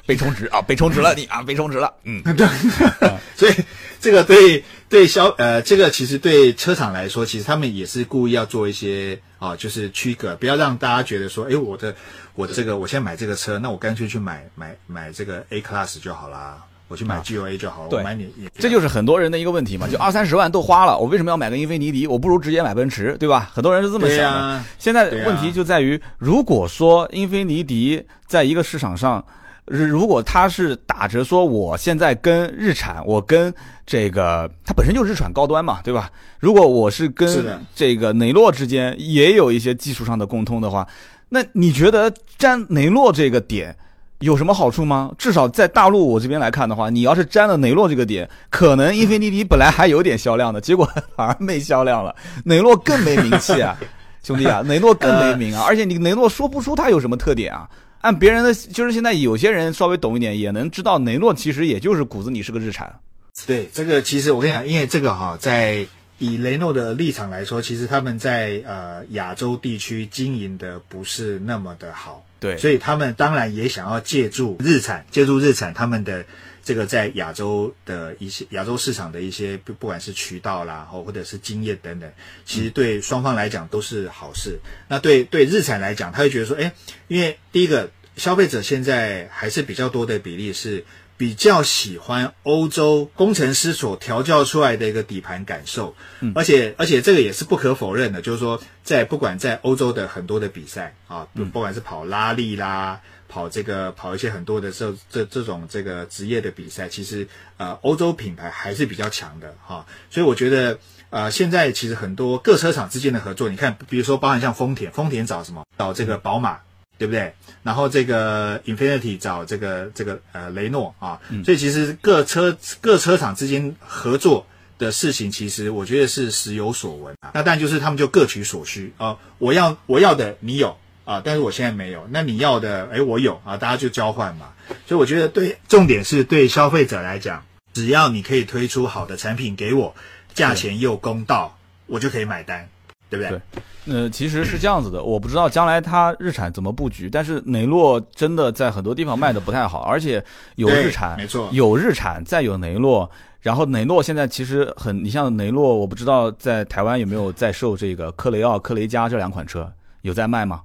[0.05, 1.93] 被充值啊，被充值了你啊，被充值了。
[2.03, 2.47] 嗯， 对，
[3.35, 3.53] 所以
[3.99, 11.95] 这个对对消呃，这个其实对车厂来说，其实他们也是故意要做一些啊，就是区隔，不要让大家觉得说，哎，我的。
[12.33, 17.89] 我的这个，我现在买这个车，那我干脆去买买买这个 A Class 就好啦，我去买 G O A 就好了。
[17.89, 22.07] 对，买你，这就是很多人的一个问题嘛，就二三十万都花了，我为什么要买个英菲尼迪？
[22.07, 23.51] 我不如直接买奔驰，对吧？
[23.53, 24.63] 很多人是这么想的。
[24.79, 29.23] 现在问题就在于，如果说英菲尼迪在一个市场上，
[29.65, 33.54] 如果他是打着说我现在跟日产，我跟
[33.86, 36.10] 这个它本身就是日产高端嘛，对吧？
[36.39, 40.88] 如果我是跟这个雷诺之间也有一些技术上的共通的话。
[41.30, 43.74] 那你觉得沾雷诺这个点
[44.19, 45.10] 有什么好处吗？
[45.17, 53.78] 至少在大陆我这边来看的话，你要是沾了雷诺这个点，可能英菲尼迪本来还有点销量的，结果反而没销量了，雷诺更没名气啊，
[54.21, 57.69] 兄弟啊，雷诺更没名啊，而且你雷诺说不出它有什么特点啊。
[58.01, 62.99] 按别人的，就是现在有些人稍微懂一点，也能知道雷诺其实也就是骨子里是个日产。
[63.47, 65.85] 对，这个其实我跟你讲，因为这个哈在。
[66.23, 76.23] 以雷诺的立场来说，其实他们在呃亚洲地区经营的不是那么的好，对，所以他们当然也想要借助日产，借助日产他们的
[76.63, 82.12] 这个在亚洲的一些亚洲市场的一些不不管是渠道啦，或或者是经验等等，
[82.45, 84.60] 其实对双方来讲都是好事。
[84.88, 86.71] 那对对日产来讲，他会觉得说，哎，
[87.08, 90.86] 因为第一个消费者现在还是比较多的比例是。
[91.17, 95.95] 比较喜欢欧洲工程师所调教出来的一个底盘感受，
[96.34, 103.00] 而且而且这个也是不可否认的，就是说在不管在欧洲的很多的比赛啊，不管是跑拉力啦，
[103.31, 107.25] 跑这个跑一些很多的这这这种这个职业的比赛，其实
[107.57, 110.77] 呃欧洲品牌还是比较强的哈，所以我觉得
[111.09, 116.59] 呃现在其实很多各车厂之间的合作，你看比如说包含像丰田，丰田找什么找这个宝马。
[117.01, 117.33] 对不对？
[117.63, 124.45] 然后这个 Infinity 找这个这个呃雷诺啊，所以其实各车各车厂之间合作
[124.77, 127.31] 的事情，其实我觉得是时有所闻啊。
[127.33, 134.47] 那但就是他们就各取所需啊，我要我要的你有啊，但是我现在没有，那你要的哎我有啊，大家就交换嘛。
[134.85, 139.93] 所以我觉得对，重点是对消费者来讲，只要你可以推出好的产品给我，
[140.33, 142.67] 价钱又公道，我就可以买单。
[143.09, 143.41] 对不对？
[143.83, 150.23] 对，呃，其实是这样子的，我不知道将来它日产怎么布局，但是雷诺真的在很多地方卖的不太好，而且
[150.55, 153.11] 有日产，没错，有日产，再有雷诺，
[153.41, 159.69] 然后雷诺现在其实很，你像雷诺，我不知道在台湾有没有在售这个科雷傲、科雷嘉这两款车，
[160.03, 160.61] 有在卖吗？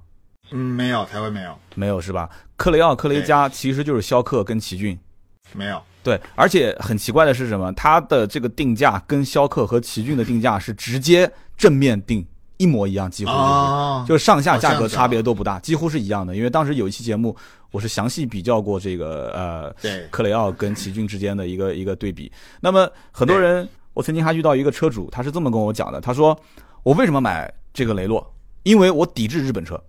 [0.51, 2.29] 嗯，没有，台湾没有，没有是吧？
[2.55, 4.97] 克雷奥、克雷加其实就是逍客跟奇骏，
[5.53, 5.81] 没有。
[6.03, 7.71] 对，而且很奇怪的是什么？
[7.73, 12.25] 它的这个定价跟逍客和奇骏的定价是直接正面定。
[12.59, 13.31] 一模一样，几乎
[14.07, 16.35] 就是上下价格差别都不大，几乎是一样的。
[16.35, 17.35] 因为当时有一期节目，
[17.69, 22.31] 我是详细比较过这个呃，对，克雷奥跟奇骏之间的一个一个对比。
[22.59, 26.35] 那么很多人，我曾经还遇到一个车主，他是这么跟我讲的，他说
[26.81, 28.33] 我为什么买这个雷诺？
[28.63, 29.79] 因为我抵制日本车。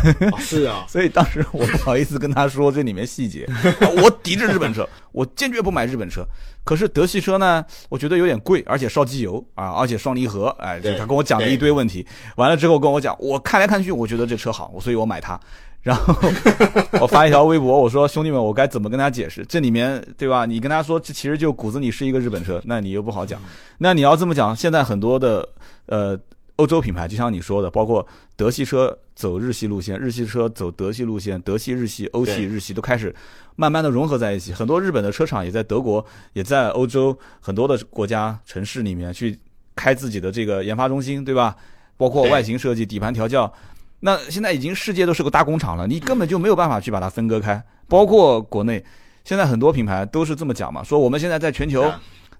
[0.38, 3.48] 是啊， 所以当时我不好意思跟他说这里面细节。
[4.02, 6.24] 我抵制日本车，我坚决不买日本车。
[6.62, 12.06] 可是德系车呢，我觉得有点贵，而且烧机油啊，而且双离合，哎，他跟我讲了一堆问题。
[12.36, 15.38] 完了之后跟我讲，我看来看去，我觉得这车好，所以我买它。
[15.82, 16.14] 然后
[17.00, 19.44] 我发一条微博，我说兄弟们，我该怎么跟他解释？
[19.48, 20.44] 这里面对吧？
[20.44, 23.40] 你跟他说这其实就骨子里是一个日本车，那你又不好讲。
[23.78, 25.48] 那你要这么讲，现在很多的
[25.86, 26.18] 呃。
[26.60, 33.14] 欧洲品牌就像你说的，包括德系车走日系路线，日系车走德系路线，德系、日系、欧系、日系都开始
[33.56, 34.52] 慢慢的融合在一起。
[34.52, 36.04] 很多日本的车厂也在德国，
[36.34, 39.38] 也在欧洲很多的国家城市里面去
[39.74, 41.56] 开自己的这个研发中心，对吧？
[41.96, 43.50] 包括外形设计、底盘调教。
[44.00, 47.62] 那现在已经世界都是个大工厂了，你根本就没有办法去把它分割开。
[47.88, 48.84] 包括国内，
[49.24, 51.90] 现在很多品牌都是这么讲嘛，说我们现在在全球，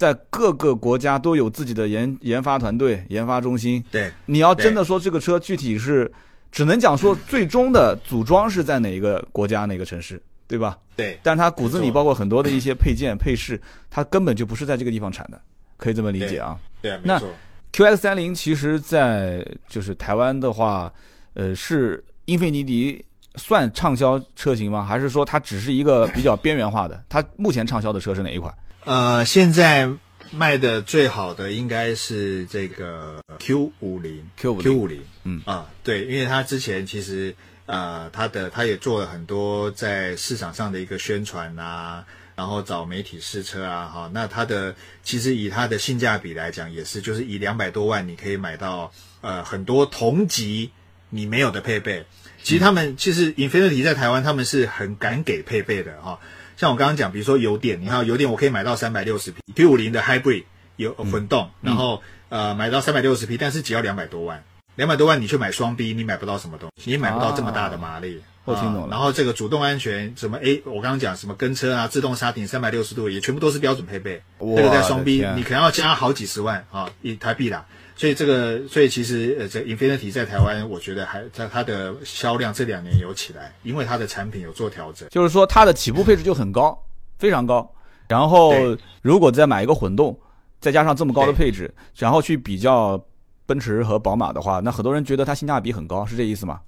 [0.00, 3.84] 在各个国家都有自己的研研发团队、研发中心。
[3.90, 6.10] 对，你要真的说这个车具体是，
[6.50, 10.78] 只能讲说最终的组装是在哪一个国家、哪个城市，对吧？
[10.96, 11.18] 对。
[11.22, 15.38] 但它骨子里包括很多的一些配件、配饰，它根本就不是在这个地方产的，
[15.76, 16.58] 可以这么理解啊。
[16.80, 17.28] 对，没错。
[17.70, 20.90] QX 三零其实，在就是台湾的话，
[21.34, 24.82] 呃，是英菲尼迪算畅销车型吗？
[24.82, 27.04] 还是说它只是一个比较边缘化的？
[27.06, 28.50] 它目前畅销的车是哪一款？
[28.84, 29.88] 呃，现在
[30.30, 37.34] 卖的最好的应该是这个 Q 五零，Q 五 Q 五零，嗯啊，对，因为它之前其实
[37.66, 42.04] 呃，它的它也做了很多在市场上的一个宣传啊。
[42.36, 50.70] 然后找媒体试车啊，哈，那它的其实以它的性价比来讲，也是就是以两百多万你可以买到呃很多同级
[51.10, 52.02] 你没有的配备。
[52.42, 56.18] 其实他们其实 Infinity 在台湾他们是很敢给配备的哈。
[56.60, 60.44] 像我刚刚讲，比如说油电，你看油电我可以买到三百六十匹 Q 五零的 Hybrid
[60.76, 64.44] 有混动，然后呃买到三百六十匹，但是只要两百多万，
[64.74, 68.20] 两百多万你去买双 B，你买不到什么东西，你买不到这么大的马力。
[68.44, 68.88] 我听懂了。
[68.90, 74.22] 然后这个主动安全什么 A，我刚刚讲什么跟车啊、自动刹停、三百六十度也全部都是标准配备。
[74.38, 77.64] 这个在双 B 你可能要加好几十万啊，一台币啦。
[78.00, 85.06] 所以这个，所以其实呃，这 Infinity 在台湾，我觉得还在它的销量这两年有起来，因为它的产品有做调整。
[85.10, 86.82] 就是说它的起步配置就很高，
[87.18, 87.70] 非常高。
[88.08, 88.54] 然后
[89.02, 90.18] 如果再买一个混动，
[90.60, 92.98] 再加上这么高的配置，然后去比较
[93.44, 96.58] 奔驰和宝马的话，那很多人觉得它性价比很高，是这意思吗？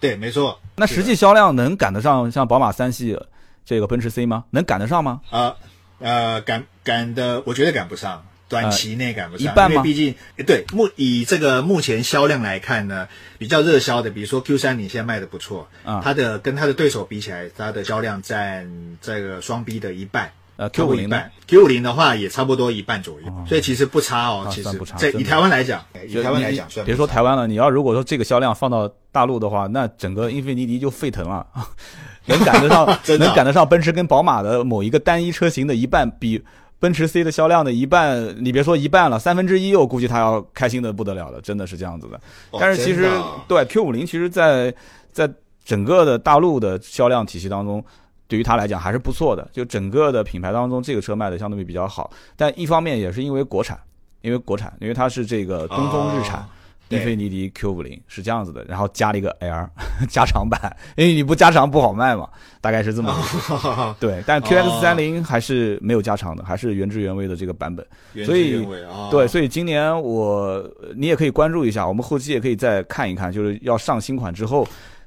[0.00, 0.58] 对，没错。
[0.74, 3.14] 那实际销量能赶得上像宝马三系
[3.62, 4.46] 这个奔驰 C 吗？
[4.52, 5.20] 能赶得上吗？
[5.28, 5.54] 啊，
[5.98, 10.14] 呃，赶赶的，我觉得赶不上，短期内赶不上，一半因为毕竟，
[10.46, 13.06] 对目以这个目前销量来看呢，
[13.38, 18.68] 比较热销的，比如说 Q 三，你现在卖的不错，啊，它的跟它的对手比起来，它的销量占
[19.00, 20.30] 这个双 B 的一半。
[20.56, 21.08] 呃，Q 五零
[21.46, 24.48] ，Q 五零的话也差不多一半左右，所以其实不差哦。
[24.50, 24.96] 其实不差。
[24.96, 31.46] 在以台湾来讲，以台湾来讲，别说台湾了，你要如果说这个销量放到大陆的话，那整个英菲尼迪就沸腾了，
[32.26, 36.42] 能赶得上， 能赶得上奔驰跟宝马的某一个单一车型的一半，比
[36.80, 42.20] 奔驰 C 的销量的一半，你别说一半了，三分之一，我估计他要开心的不得了了，真的是这样子的。
[42.58, 43.10] 但是其实
[43.46, 44.74] 对 Q 五零，其实在
[45.12, 45.28] 在
[45.64, 47.84] 整个的大陆的销量体系当中。
[48.30, 52.10] 对于他来讲还是不错的，就整个的品牌当中，这个车卖的相对比较好。
[52.36, 53.80] 但一方面也是因为国产，
[54.20, 56.46] 因为国产，因为它是这个东风日产
[56.88, 59.68] 英菲尼迪 Q 五零是这样子的，然后加了一个 L
[60.08, 60.60] 加长版，
[60.96, 62.28] 因为你不加长不好卖嘛，
[62.60, 63.94] 大概是这么回事。
[64.00, 67.86] 对，但 QX 三零还是没有加长的，还是原汁原味的这个版本。
[68.24, 68.66] 所以
[69.10, 70.62] 对，所以今年我
[70.96, 74.66] 你也可以关注一下，我们后期也可以再看一看，就是要上新款之后。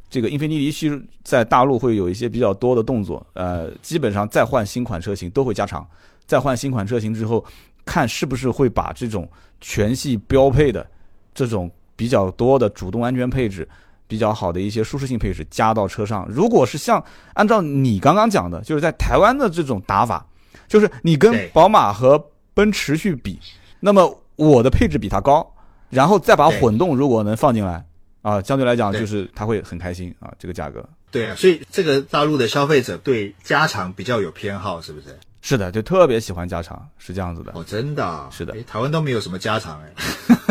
[0.10, 5.88] 这个英菲尼迪其实在大陆会有一些比较多的动作，呃，基本上再换新款车型都会加长，
[6.26, 7.46] 再换新款车型之后，
[7.86, 9.26] 看是不是会把这种
[9.62, 10.86] 全系标配的
[11.34, 13.68] 这种比较多的主动安全配置、
[14.08, 16.26] 比较好的一些舒适性配置加到车上。
[16.30, 17.04] 如果是像
[17.34, 20.26] 按照你刚刚讲的，就是在台湾的这种打法，
[20.68, 22.24] 就是你跟宝马和
[22.54, 23.40] 奔驰去比，
[23.80, 25.50] 那么我的配置比它高，
[25.90, 27.86] 然后再把混动如果能放进来。
[28.22, 30.88] 啊，相对来讲就是他会很开心啊，这个价格。
[31.10, 35.18] 对啊，所以这个大陆的消费者对加长比较有偏好，是不是？
[35.42, 37.52] 是的，就特别喜欢加长，是这样子的。
[37.56, 38.30] 哦，真的？
[38.30, 38.56] 是的。
[38.68, 39.92] 台湾都没有什么加长哎，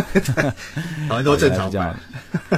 [1.09, 1.95] 台湾都正常版。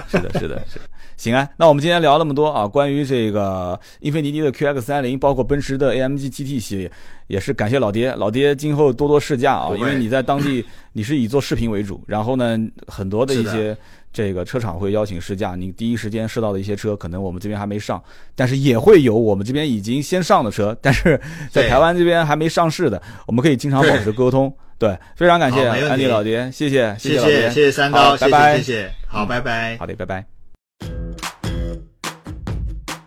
[0.08, 0.84] 是的，是的，是的。
[1.16, 6.90] 行啊，那我们今天聊那么多啊，关于这个英菲尼迪的 QX 三零，包括奔驰的 AMG GT 系列，
[7.28, 13.76] 也是感谢老爹，老爹今后多多试驾啊，因为你在当地你是以做视频为主，然后呢，很多的一些。
[14.14, 17.98] 这个车厂会邀请试驾，你第一时间试到的一些车，可能我们这边还没上，
[18.34, 21.18] 但是也会有我们这边已经先上的车，但是
[21.50, 24.54] 在台湾这边还没上市的，我们可以经常保持沟通。
[24.82, 30.26] 对，非常感谢安迪老爹，谢谢，谢谢，谢谢三刀，拜拜，谢谢，好，拜拜，好的，拜拜。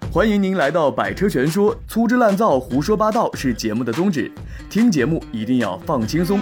[0.09, 4.31] 欢迎您来到《百车全说》，粗制滥造、胡说八道是节目的宗旨，
[4.69, 6.39] 听节目一定要放轻松。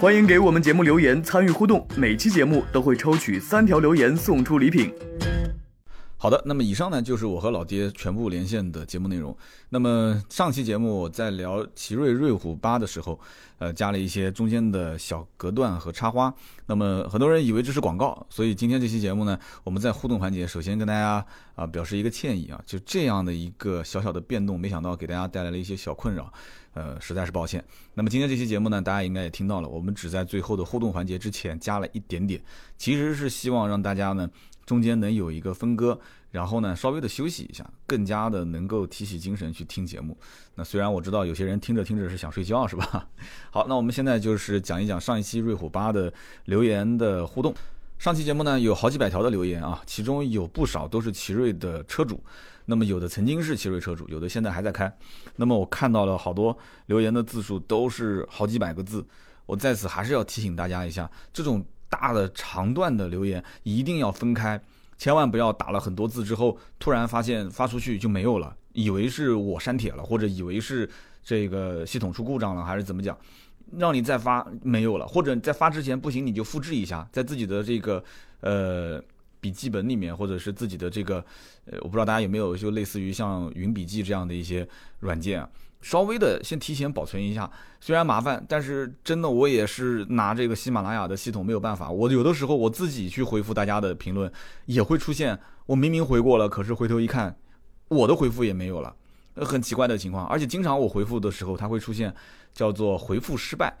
[0.00, 4.90] 欢迎给我们节目留言参与互动，每期节目都会抽取三条留言送出礼品。
[6.22, 9.36] 好的，那么以上呢就是我和老爹全部连线的节目内容。
[9.68, 13.18] 那么上期节目在聊奇瑞瑞虎八的时候，
[13.58, 16.32] 呃，加了一些中间的小隔断和插花。
[16.64, 26.32] 那么很多人以为这是广告，所以今天这期节目呢，我们在互动环节首先跟大家啊表示一个歉意啊，就这样的一个小小的变动，没想到给大家带来了一些小困扰。
[26.74, 27.62] 呃，实在是抱歉。
[27.92, 32.40] 那么今天这期节目呢，大家应该也听到了，我们只在最后的互动环节之前加了一点点，
[32.78, 34.26] 其实是希望让大家呢，
[34.72, 36.00] 中间能有一个分割，
[36.30, 40.16] 然后呢稍微的休息一下，更加的能够提起精神去听节目。
[40.54, 43.06] 那虽然我知道有些人听着听着是想睡觉，是吧？
[43.52, 46.10] 好，那我们现在就是讲一讲上一期瑞虎八的
[46.46, 47.54] 留言的互动。
[47.98, 52.18] 上期节目呢有好几百条的留言啊，其中有不少都是奇瑞的车主，
[52.64, 54.90] 那么有的曾经是奇瑞车主，有的现在还在开。
[55.36, 56.56] 那么我看到了好多
[56.86, 59.04] 留言的字数都是好几百个字，
[59.44, 61.62] 我在此还是要提醒大家一下，这种
[61.92, 64.58] 大的长段的留言一定要分开，
[64.96, 70.88] 千万不要打了很多字之后，突然发现发出去就没有了，以为是我删帖了，或者以为是
[71.22, 73.14] 这个系统出故障了，还是怎么讲。
[73.78, 78.02] 让你再发没有了，或者在发之前不行，你就复制一下，在自己的这个
[78.40, 79.02] 呃
[79.40, 81.24] 笔记本里面，或者是自己的这个
[81.64, 84.66] 呃，我不知道大家有没有就类似于像云笔记这样的一些
[85.00, 85.48] 软件啊，
[85.82, 87.50] 稍微的先提前保存一下。
[87.80, 91.90] 虽然麻烦，但是真的我也是拿这个喜马拉雅的系统没有办法。
[91.90, 94.32] 我有的时候我自己去回复大家的评论，
[94.66, 97.36] 也会出现我明明回过了，可是回头一看，
[97.88, 98.94] 我的回复也没有了。
[99.34, 102.14] 很奇怪的情况，而且经常我回复的时候，它会出现
[102.52, 103.74] 叫做回复失败，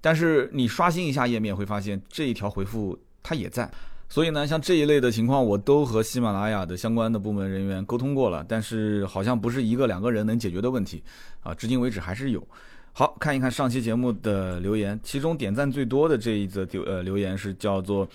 [0.00, 3.68] 但是你刷新一下页面会发现这一条回复它也在，
[4.12, 11.02] 所以呢，像这一类的情况，我都和喜马拉雅的相关的部门人员沟通过了，但是好像不是一个两个人能解决的问题
[11.42, 12.46] 啊，至今为止还是有。
[12.92, 18.06] 好看一看上期节目的留言，其中点赞最多的这一则留呃留言是叫做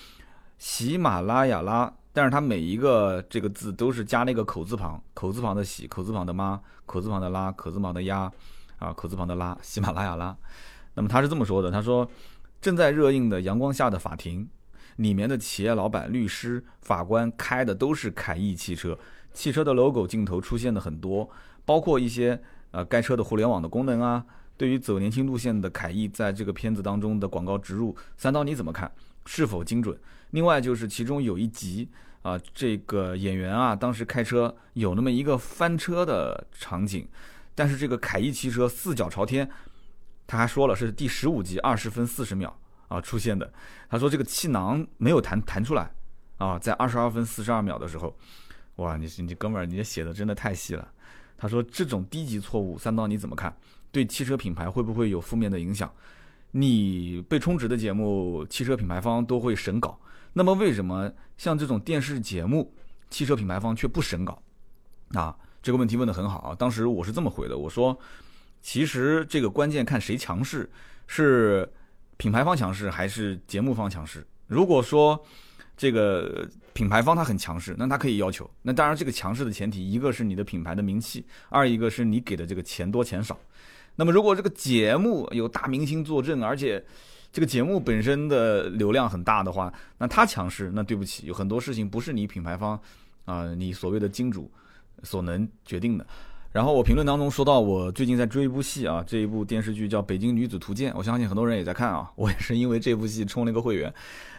[0.60, 1.92] 喜马拉雅拉。
[2.14, 8.32] 但是它每一个这个字都是加那个口字旁，口字旁的喜，口字旁的妈，口字旁的拉，口字旁的鸭，
[8.78, 10.38] 啊，口字旁的拉，喜马拉雅拉。
[10.94, 12.08] 那么他是这么说的，他说，
[12.62, 14.44] 正在热映的《阳光下的法庭》
[14.98, 19.00] 里面的企业老板、律师、法官开的都是凯翼汽车，
[19.34, 21.28] 汽车的 logo 镜头出现的很多，
[21.66, 22.40] 包括一些
[22.70, 24.24] 呃该车的互联网的功能啊。
[24.58, 28.92] 对于走年轻路线的凯翼在这个片子当中的广告植入，三刀你怎么看？
[29.26, 29.98] 是否精准？
[30.32, 31.90] 另外就是其中有一集。
[32.24, 37.08] 啊，这个演员啊，当时开车有那么一个翻车的场景，
[37.56, 39.50] 但是这个凯翼汽车四脚朝天，
[40.26, 43.52] 他还说了是第十五集二十分四十秒啊出现的。
[43.90, 45.92] 他说这个气囊没有弹弹出来
[46.38, 48.16] 啊，在二十二分四十二秒的时候，
[48.78, 50.88] 哇，你你哥们儿，你写的真的太细了。
[51.38, 53.56] 他说这种低级错误，三刀你怎么看？
[53.92, 55.92] 对汽车品牌会不会有负面的影响？
[56.52, 60.00] 你被充值的节目，汽车品牌方都会审稿。
[60.34, 62.74] 那么为什么像这种电视节目，
[63.10, 64.42] 汽车品牌方却不审稿？
[65.14, 66.56] 啊，这个问题问得很好啊。
[66.56, 67.98] 当时我是这么回的，我说，
[68.62, 70.70] 其实这个关键看谁强势，
[71.06, 71.72] 是
[72.18, 74.26] 品牌方强势还是节目方强势。
[74.48, 75.24] 如果说
[75.76, 78.50] 这个品牌方他很强势，那他可以要求。
[78.62, 83.38] 那当然，这个强势的前提，一个是你的品牌的名气，二一个是你给的这个钱多钱少。
[83.96, 86.84] 那么如果这个节目有大明星坐镇，而且
[87.32, 92.80] 这个节目本身的流量很大的话，那他强势，那对不起，有很多事情不是你品牌方
[93.26, 94.52] 啊，你所谓的金主
[95.04, 96.08] 所能决定的。
[96.52, 103.94] 然后我评论当中说到，我最近在追一部戏啊，这一部电视剧叫《北京女子图鉴》，我相信很多人也在看啊， 我也是因为这部戏充了一个会员。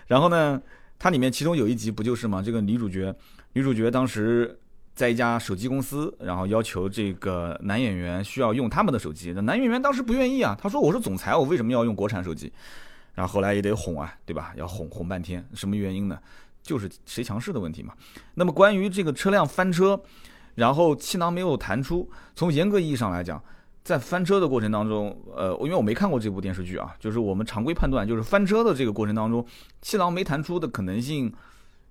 [0.06, 0.60] 然后呢，
[0.98, 3.14] 它里面其中有一集不就是嘛，这个女主角，
[3.52, 4.58] 女主角当时。
[4.98, 12.52] 在一家手机公司，然后要求这个男演员需要用他们的手机，那男演员当时不愿意啊，他说我是总裁，我为什么要用国产手机？
[13.14, 14.52] 然后后来也得哄啊，对吧？
[14.56, 16.18] 要哄哄半天，什么原因呢？
[16.64, 17.94] 就是谁强势的问题嘛。
[18.34, 20.02] 那么关于这个车辆翻车，
[20.58, 23.40] 然后气囊没有弹出，从严格意义上来讲，
[23.84, 29.46] 在翻车的过程当中，呃，因为我没看过这部电视剧啊，就是我们常规判断，就是翻车的这个过程当中，
[29.80, 31.32] 气囊没弹出的可能性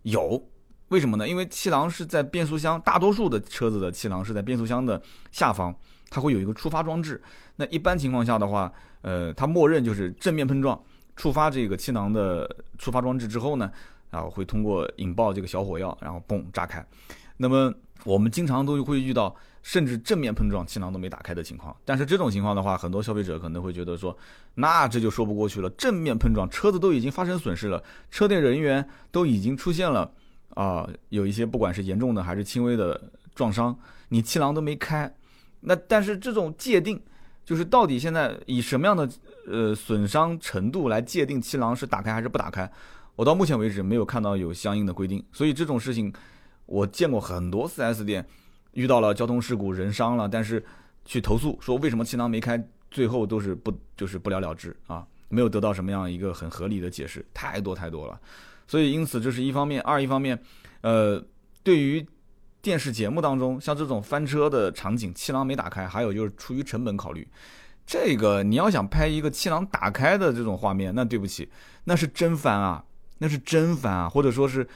[0.01, 0.43] 有。
[0.89, 1.26] 为什么呢？
[1.26, 5.01] 因为气囊是在变速箱，大多数的车子的气囊是在变速箱的
[5.32, 5.74] 下方，
[6.09, 7.22] 它会有一个触发装置。
[7.55, 8.70] 那一般情况下的话，
[9.01, 10.78] 呃，它默认就是正面碰撞
[11.15, 13.72] 触发这个气囊的触发装置之后呢，
[14.09, 16.86] 然后会通过引爆这个小火药，然后嘣炸开。
[17.38, 17.74] 那么
[18.04, 21.76] 我们经常都会遇到，甚至正面碰撞气囊都没打开的情况。
[21.86, 24.18] 但是这种情况的话，很多消费者可能会觉得说，
[24.56, 25.70] 那这就说不过去了。
[25.72, 30.12] 正面碰撞，车子都已经发生损失了，车内人员都已经出现了。
[30.56, 33.00] 啊，有一些不管是严重的还是轻微的
[33.36, 33.78] 撞伤，
[34.10, 35.14] 你气囊都没开，
[35.60, 37.00] 那但是这种界定，
[37.46, 39.08] 就是到底现在以什么样的
[39.46, 42.68] 呃损伤程度来界定气囊是打开还是不打开？
[43.16, 46.12] 我到目前为止没有看到有相应的规定，所以这种事情
[46.68, 48.24] 我见过很多 4S 店
[48.74, 50.63] 遇到了交通事故人伤了，但是
[51.03, 58.20] 去投诉说为什么气囊没开，最后都是不就是不了了之啊，没有得到什么样一个很合理的解释，太多太多了。
[58.68, 60.38] 所以，因此这是一方面，二一方面，
[60.82, 61.24] 呃，
[61.63, 62.05] 对于
[62.61, 67.26] 电视节目当中像这种翻车的场景，气囊没打开，还有就是出于成本考虑，
[67.86, 71.49] 这个你要想拍一个气囊打开的这种画面，那对不起，
[71.86, 72.84] 那是真翻啊，
[73.20, 74.68] 那是真翻啊，或者说是，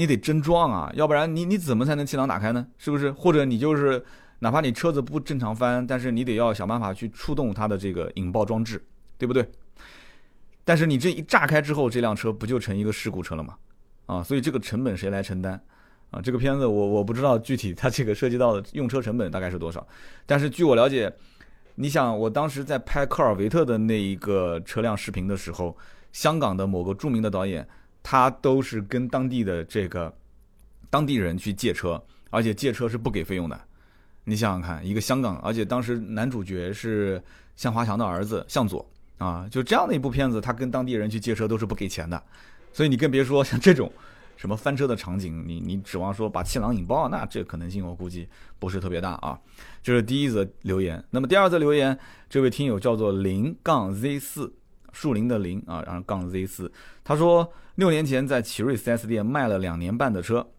[0.00, 2.66] 你得真装啊，要不然你你怎么才能气囊打开呢？
[2.78, 3.12] 是不是？
[3.12, 4.02] 或者你就是
[4.38, 8.82] 哪怕你车子不正常翻，但是你得要想办法去触动它的这个引爆装置，
[9.18, 9.46] 对不对？
[10.64, 13.58] 但是你这一炸开之后，这辆车不就成一个事故车了吗？
[14.06, 15.62] 啊，所以这个成本谁来承担？
[16.10, 19.86] 啊，这个片子我我不知道具体它这个涉及到的用车成本大概是多少，
[20.24, 21.12] 但是据我了解，
[21.74, 25.76] 你想我当时在拍科尔维特的那一个车辆视频的时候，
[26.10, 27.68] 香港的某个著名的导演，
[28.02, 30.12] 他都是跟当地的这个
[30.88, 33.60] 当地人去借车，而且借车是不给费用的。
[34.24, 37.22] 你想想看，一个香港，而且当时男主角是
[37.56, 38.84] 向华强的儿子向佐
[39.18, 42.22] 啊，就这样的一部片子，他跟当地人去借车都是不给钱的，
[42.72, 43.92] 所以你更别说像这种。
[44.36, 48.26] 什么翻车的场景，你你指望说把气囊引爆，那这可能性我估计
[48.58, 49.38] 不是特别大啊。
[49.82, 51.04] 这是第一则留言。
[51.10, 54.50] 那么第二则留言，这位听友叫做零杠 Z 四，
[54.92, 56.72] 树林的林啊，然后杠 Z 四，
[57.04, 60.50] 他说六年前在奇瑞 4S 店卖了两年半的车。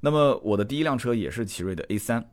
[0.00, 2.28] 那么我的第一辆车也是奇瑞的 A 三，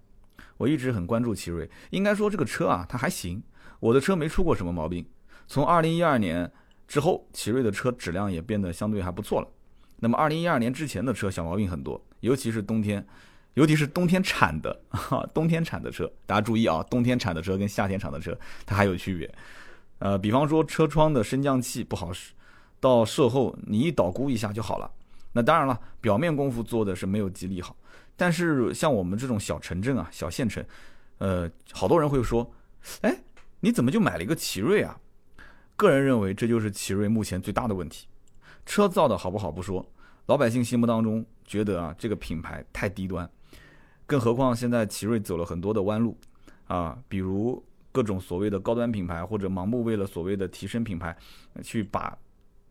[0.57, 3.43] 我一直很关注奇瑞，应该说这个车啊，它还行，
[3.79, 5.05] 我的车没出过什么毛病。
[5.47, 6.51] 从二零一二年
[6.87, 9.47] 之后，奇瑞的车质量也变得相对还不错了。
[9.97, 13.05] 那么，二零一二年之前的车小毛病很多，尤其是冬天，
[13.53, 14.81] 尤其是冬天产的，
[15.33, 19.31] 冬天产的车，大家注意啊，冬天产的车跟夏天产的车它还有区别。
[19.99, 22.33] 呃，比方说车窗的升降器不好使，
[22.79, 24.91] 到售后你一捣鼓一下就好了。
[25.31, 27.75] 那当然了，表面功夫做的是没有吉利好。
[28.15, 30.65] 但是像我们这种小城镇啊、小县城，
[31.19, 32.51] 呃，好多人会说，
[33.01, 33.23] 哎，
[33.59, 34.99] 你怎么就买了一个奇瑞啊？
[35.75, 38.07] 个人认为，这就是奇瑞目前最大的问题。
[38.65, 39.85] 车造的好不好不说，
[40.25, 43.29] 老百姓心目当中觉得啊，这个品牌太低端，
[44.05, 46.17] 更何况现在奇瑞走了很多的弯路，
[46.67, 51.15] 啊，比如各种所谓的高端品牌，或者盲目为了所谓的提升品牌，
[51.63, 52.17] 去把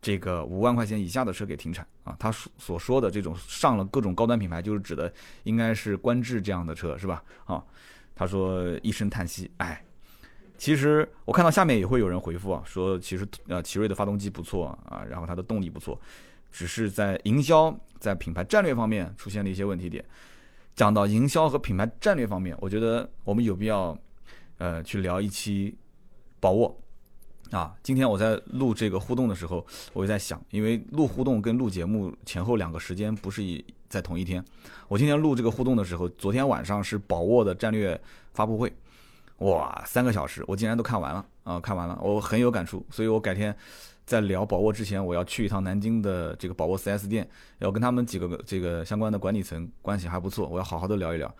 [0.01, 2.15] 这个五万块钱以下的车给停产啊。
[2.19, 5.11] 他所所说的这种上了各种高端品牌，就是指的
[5.43, 7.23] 应该是观致这样的车是吧？
[7.45, 7.63] 啊，
[8.15, 9.83] 他说一声叹息，哎。
[10.57, 15.97] 其实我看到下面也会有人回复啊，说其实呃奇瑞的发动机不错啊，然后它的动力不错，
[16.51, 20.03] 只是在营销在品牌战略方面出现了一些问题点。
[20.75, 23.97] 讲到营销和品牌战略方面，我觉得我们有必要
[24.59, 25.75] 呃去聊一期
[26.39, 26.79] 宝沃
[27.49, 27.75] 啊。
[27.81, 34.45] 今天我在录这个互动的时候，我就在想，因为录互动跟录节目前后两个时间不是以在同一天。
[34.87, 37.99] 我今天录这个互动的时候，昨天晚上是宝沃的战略
[38.33, 38.71] 发布会。
[39.39, 41.57] 哇，三个小时，我竟然都看完了啊！
[41.61, 43.55] 看完了，我很有感触，所以我改天
[44.05, 47.25] 在聊宝沃之前，我要去一趟南京的这个宝沃 4S 店，
[47.59, 51.33] 要跟他们几个这个相关的管理层关系还不错，我要好好的聊一聊，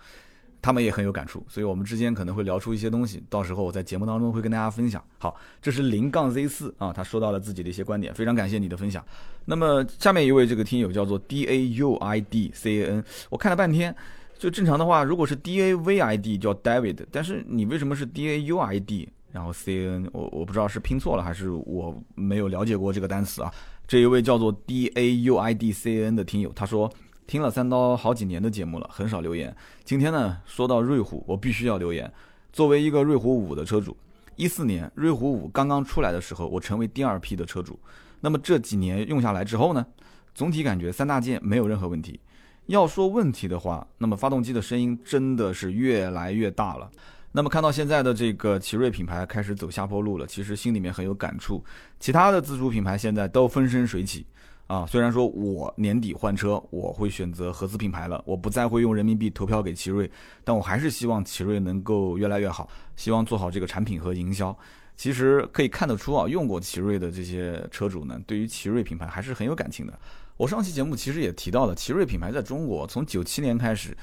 [0.61, 5.03] 他们也很有感触，所以我们之间可能会聊出一些东西，到时候我在节目当中会跟大家分享。
[5.17, 9.03] 好，这是零杠 Z 四啊，他说到了自己的一些观点，非常感谢你的分享。
[9.45, 13.95] 那么下面一位这个听友叫做 D A U I D C A N，我看了半天。
[14.37, 23.51] 就正常的话，如果是 D A V I D 叫 David，但是你为什么是 D A U I D，然后 C N，我我不知道是拼错了还是我没有了解过这个单词啊。
[23.85, 26.89] 这一位叫做 D A U I D C N 的听友，他说
[27.29, 29.55] 听了三刀好几年的节目了，很少留言。
[29.83, 32.11] 今天呢，说到瑞虎，我必须要留言。
[32.51, 33.95] 作为一个瑞虎五的车主，
[34.35, 37.79] 一四年瑞虎五刚刚出来的时候，我成为第二批的车主。
[38.21, 39.85] 那么这几年用下来之后呢，
[40.33, 42.19] 总体感觉三大件没有任何问题。
[42.65, 46.89] 要说问题的话，那么发动机的声音真的是越来越大了。
[47.33, 51.63] 那么看到现在的这个奇瑞品牌开始走下坡路了，其实心里面很有感触。
[51.99, 54.25] 其他的自主品牌现在都风生水起
[54.69, 54.85] 啊。
[54.85, 60.09] 虽然说我年底换车，我会选择合资品牌了，我不再会用人民币投票给奇瑞，
[60.43, 64.55] 但我还是希望奇瑞能够越来越好，希望做好这个产品和营销。
[64.95, 69.97] 其实可以看得出啊，用过奇瑞的这些车主呢，对于奇瑞品牌还是很有感情的。
[70.35, 73.97] 我上期节目其实也提到了，奇瑞品牌在中国从九七年开始，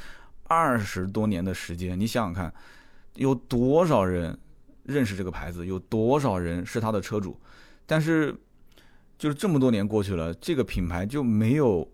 [0.45, 2.53] 二十多年的时间，你想想看，
[3.15, 4.39] 有多少人
[4.85, 7.39] 认识这个牌子，有多少人是他的车主，
[7.85, 8.35] 但是
[9.19, 11.91] 就是这么多年过去了，这个品牌就没有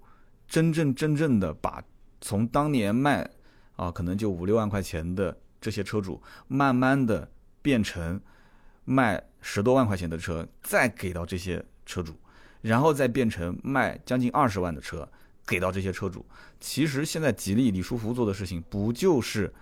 [0.48, 1.82] 真正真正的把
[2.20, 3.28] 从当年卖
[3.76, 8.20] 啊可能就五六万块钱的这些车主，慢慢的变成
[8.84, 12.14] 卖十多万块钱的车，再给到这些车主。
[12.60, 15.08] 然后再变成卖将近二十万的车
[15.44, 16.24] 给到这些车主。
[16.60, 19.52] 其实现在吉利李书福做的事情，不就是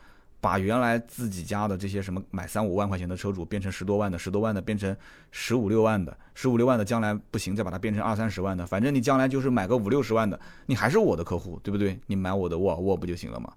[0.40, 4.96] 把原来自己家的这些什么买三五万块钱的车主变成十多万的，十多万的变成
[5.30, 11.98] 十五六万的，十五六万的将来不行再把它变成二三十万的，反正你将来就是买个五六十万的，你还是我的客户，对不对？
[12.06, 13.52] 你买我的沃尔沃不就行了吗？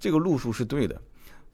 [0.00, 1.00] 这个路数是对的，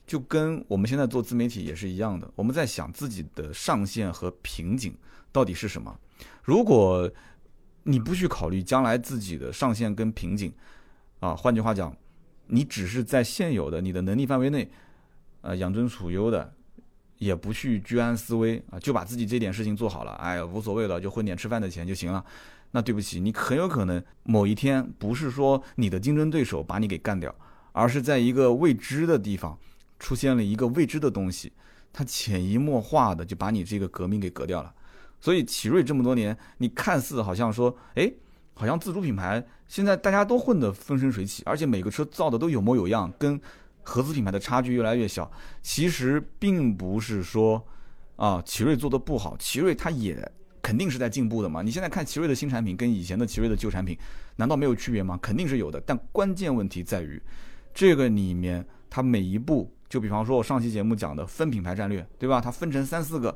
[0.07, 2.31] 就跟我们现在做自媒体也是一样的。
[2.35, 4.97] 我们在想自己的上限和瓶颈
[5.31, 5.95] 到底是什么？
[6.43, 7.09] 如果
[7.83, 10.53] 你不去考虑将来自己的上限跟瓶颈，
[11.20, 11.95] 啊，换句话讲，
[12.51, 14.68] 你只是在现有的你的能力范围内，
[15.40, 16.53] 呃，养尊处优的，
[17.18, 22.24] 也不去居安思危啊，就把自己这点事情做好了，哎呀，无所谓了，就混点吃饭的钱就行了。
[22.72, 27.34] 那对不起，你很有可能某一天不是说你的竞争对手把你给干掉，
[27.72, 29.59] 而是在一个未知的地方
[29.98, 31.53] 出现了一个未知的东西，
[31.92, 34.72] 它潜移默化的就把你这个革命给革掉了。
[35.20, 38.11] 所以奇瑞这么多年，你看似好像说，哎，
[38.61, 43.40] 好像自主品牌现在大家都混得风生水起，而且每个车造的都有模有样，跟
[43.82, 45.30] 合资品牌的差距越来越小。
[45.62, 47.66] 其实并不是说
[48.16, 50.30] 啊，奇瑞做的不好，奇瑞它也。
[50.62, 51.62] 肯定是在进步的嘛？
[51.62, 53.96] 你现在看奇瑞的新产品跟以前的奇瑞的旧产品，
[54.36, 55.18] 难道没有区别吗？
[55.22, 55.80] 肯定是有的。
[55.86, 57.20] 但关键问题在于，
[57.72, 62.42] 这个里面它每一步，就比方说我上期节目讲的分品牌战略，对吧？
[62.42, 63.34] 它分成三四个，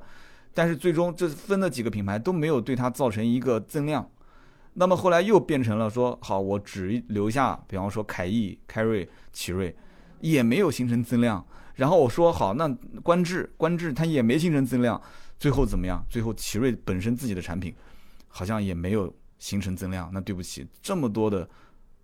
[0.52, 4.06] 但是最终这分的几个品牌都没有对它造成一个增量。
[4.74, 9.74] 那么后来又变成了说，好，我只留下，比方说凯翼、凯瑞、奇瑞，
[10.20, 11.44] 也没有形成增量。
[11.74, 12.68] 然后我说好，那
[13.02, 15.00] 观致、观致它也没形成增量。
[15.38, 16.04] 最后怎么样？
[16.08, 17.74] 最后奇瑞本身自己的产品
[18.28, 20.08] 好像也没有形成增量。
[20.12, 21.48] 那对不起，这么多的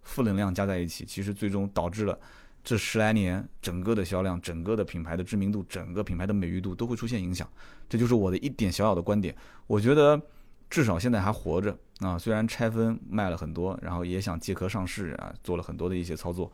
[0.02, 2.18] 负能量加在一起，其实最终导致了
[2.62, 7.48] 这十来年整个的销量、整个的品牌的知名度、整个品牌的美誉度都会出现影响。
[7.88, 9.34] 这就是我的一点小小的观点。
[9.66, 10.20] 我觉得
[10.68, 16.50] 至少现在还活着啊，虽然拆分卖了很多，然后也想借壳上市啊，做了很多的一些操作，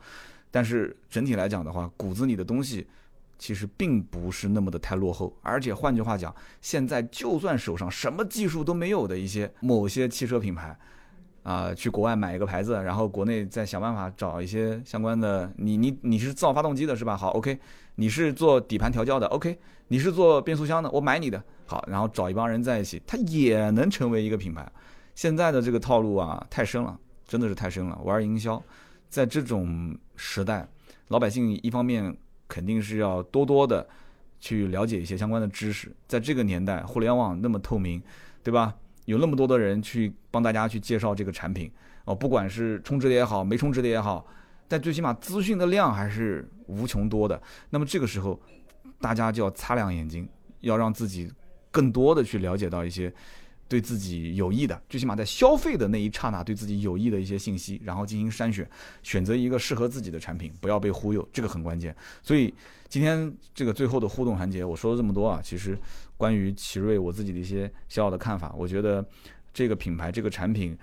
[0.51, 2.87] 但是整体来讲的话，骨子里的东西。
[3.39, 10.75] 其实并不是那么的太落后，而且换句话讲，现在就算手上什么技术都没有的一些某些汽车品牌，
[11.43, 17.15] 啊，去国外买一个牌子，然后国内再想办法找一些相关的，你你你是造发动机的是吧？
[17.15, 17.59] 好，OK，
[17.93, 19.55] 你是做底盘调教的，OK，
[19.89, 24.67] 你是做变速箱的，我买你的，好，然后找一帮人在一起，它也能成为一个品牌。
[25.17, 26.97] 现在的这个套路啊，太深了，
[27.27, 27.99] 真的是太深了。
[28.03, 28.63] 玩营销，
[29.09, 30.65] 在这种时代，
[31.07, 32.15] 老百姓一方面。
[32.49, 33.85] 肯定是要多多的
[34.39, 38.01] 去了解一些相关的知识，在这个年代，互联网那么透明，
[38.41, 38.73] 对吧？
[39.03, 41.69] 有那么多的人去帮大家去介绍这个产品
[42.05, 44.25] 哦，不管是充值的也好，没充值的也好，
[44.65, 47.41] 但最起码资讯的量还是无穷多的。
[47.69, 48.39] 那么这个时候，
[49.01, 50.25] 大家就要擦亮眼睛，
[50.61, 51.29] 要让自己
[51.69, 53.13] 更多的去了解到一些。
[53.67, 58.69] 对自己有益的，最起码在消费的那一刹那，对自己有益的一些信息，然后进行筛选，
[59.03, 61.95] 选择一个适合自己的产品，不要被忽悠，这个很关键。
[62.23, 62.53] 所以
[62.87, 65.77] 今天这个最后的互动环节，我说了这么多啊，其实
[66.15, 69.05] 关于奇瑞我自己的一些小小的看法，我觉得
[69.53, 70.77] 这个品牌、这个产品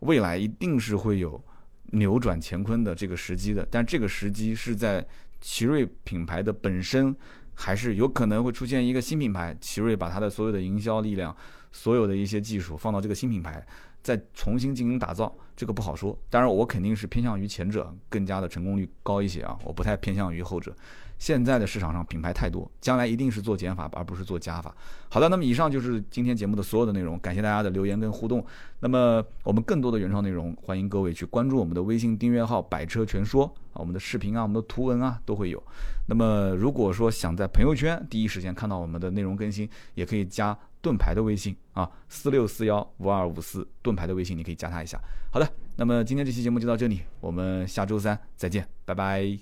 [0.00, 1.42] 未来一定是会有
[1.86, 5.04] 扭转乾坤的这个时机的，但这个时机是在
[5.40, 7.14] 奇瑞品牌的本身，
[7.54, 11.36] 还是有可能会出现一个新品牌，奇瑞把它的所有的营销力量。
[11.72, 13.64] 所有的一些技术放到这个新品牌，
[14.02, 16.18] 再重新进行打造，这个不好说。
[16.30, 20.74] 当然，我肯定是偏向于前者，更加的成功率高一些啊，我不太偏向于后者。
[21.18, 24.74] 现在的市场上品牌太多，将来一定是做减法而不是做加法。
[25.08, 28.44] 好的，那么以上就是今天节目的所有的内容，感谢大家的留言跟互动。
[28.80, 35.62] 那么我们更多的原创内容，欢迎各位去关注我们的微信订阅号“百车全说”啊，我们的视频啊，我们的图文啊都会有。
[36.06, 40.56] 那么如果说想在朋友圈第一时间看到我们的内容更新，也可以加。
[40.80, 44.96] 盾牌的微信啊，四六四幺五二五四，盾牌的微信你可以加他一下。
[45.32, 49.36] 好的，那么今天这期节目就到这里，我们下周三再见，拜拜。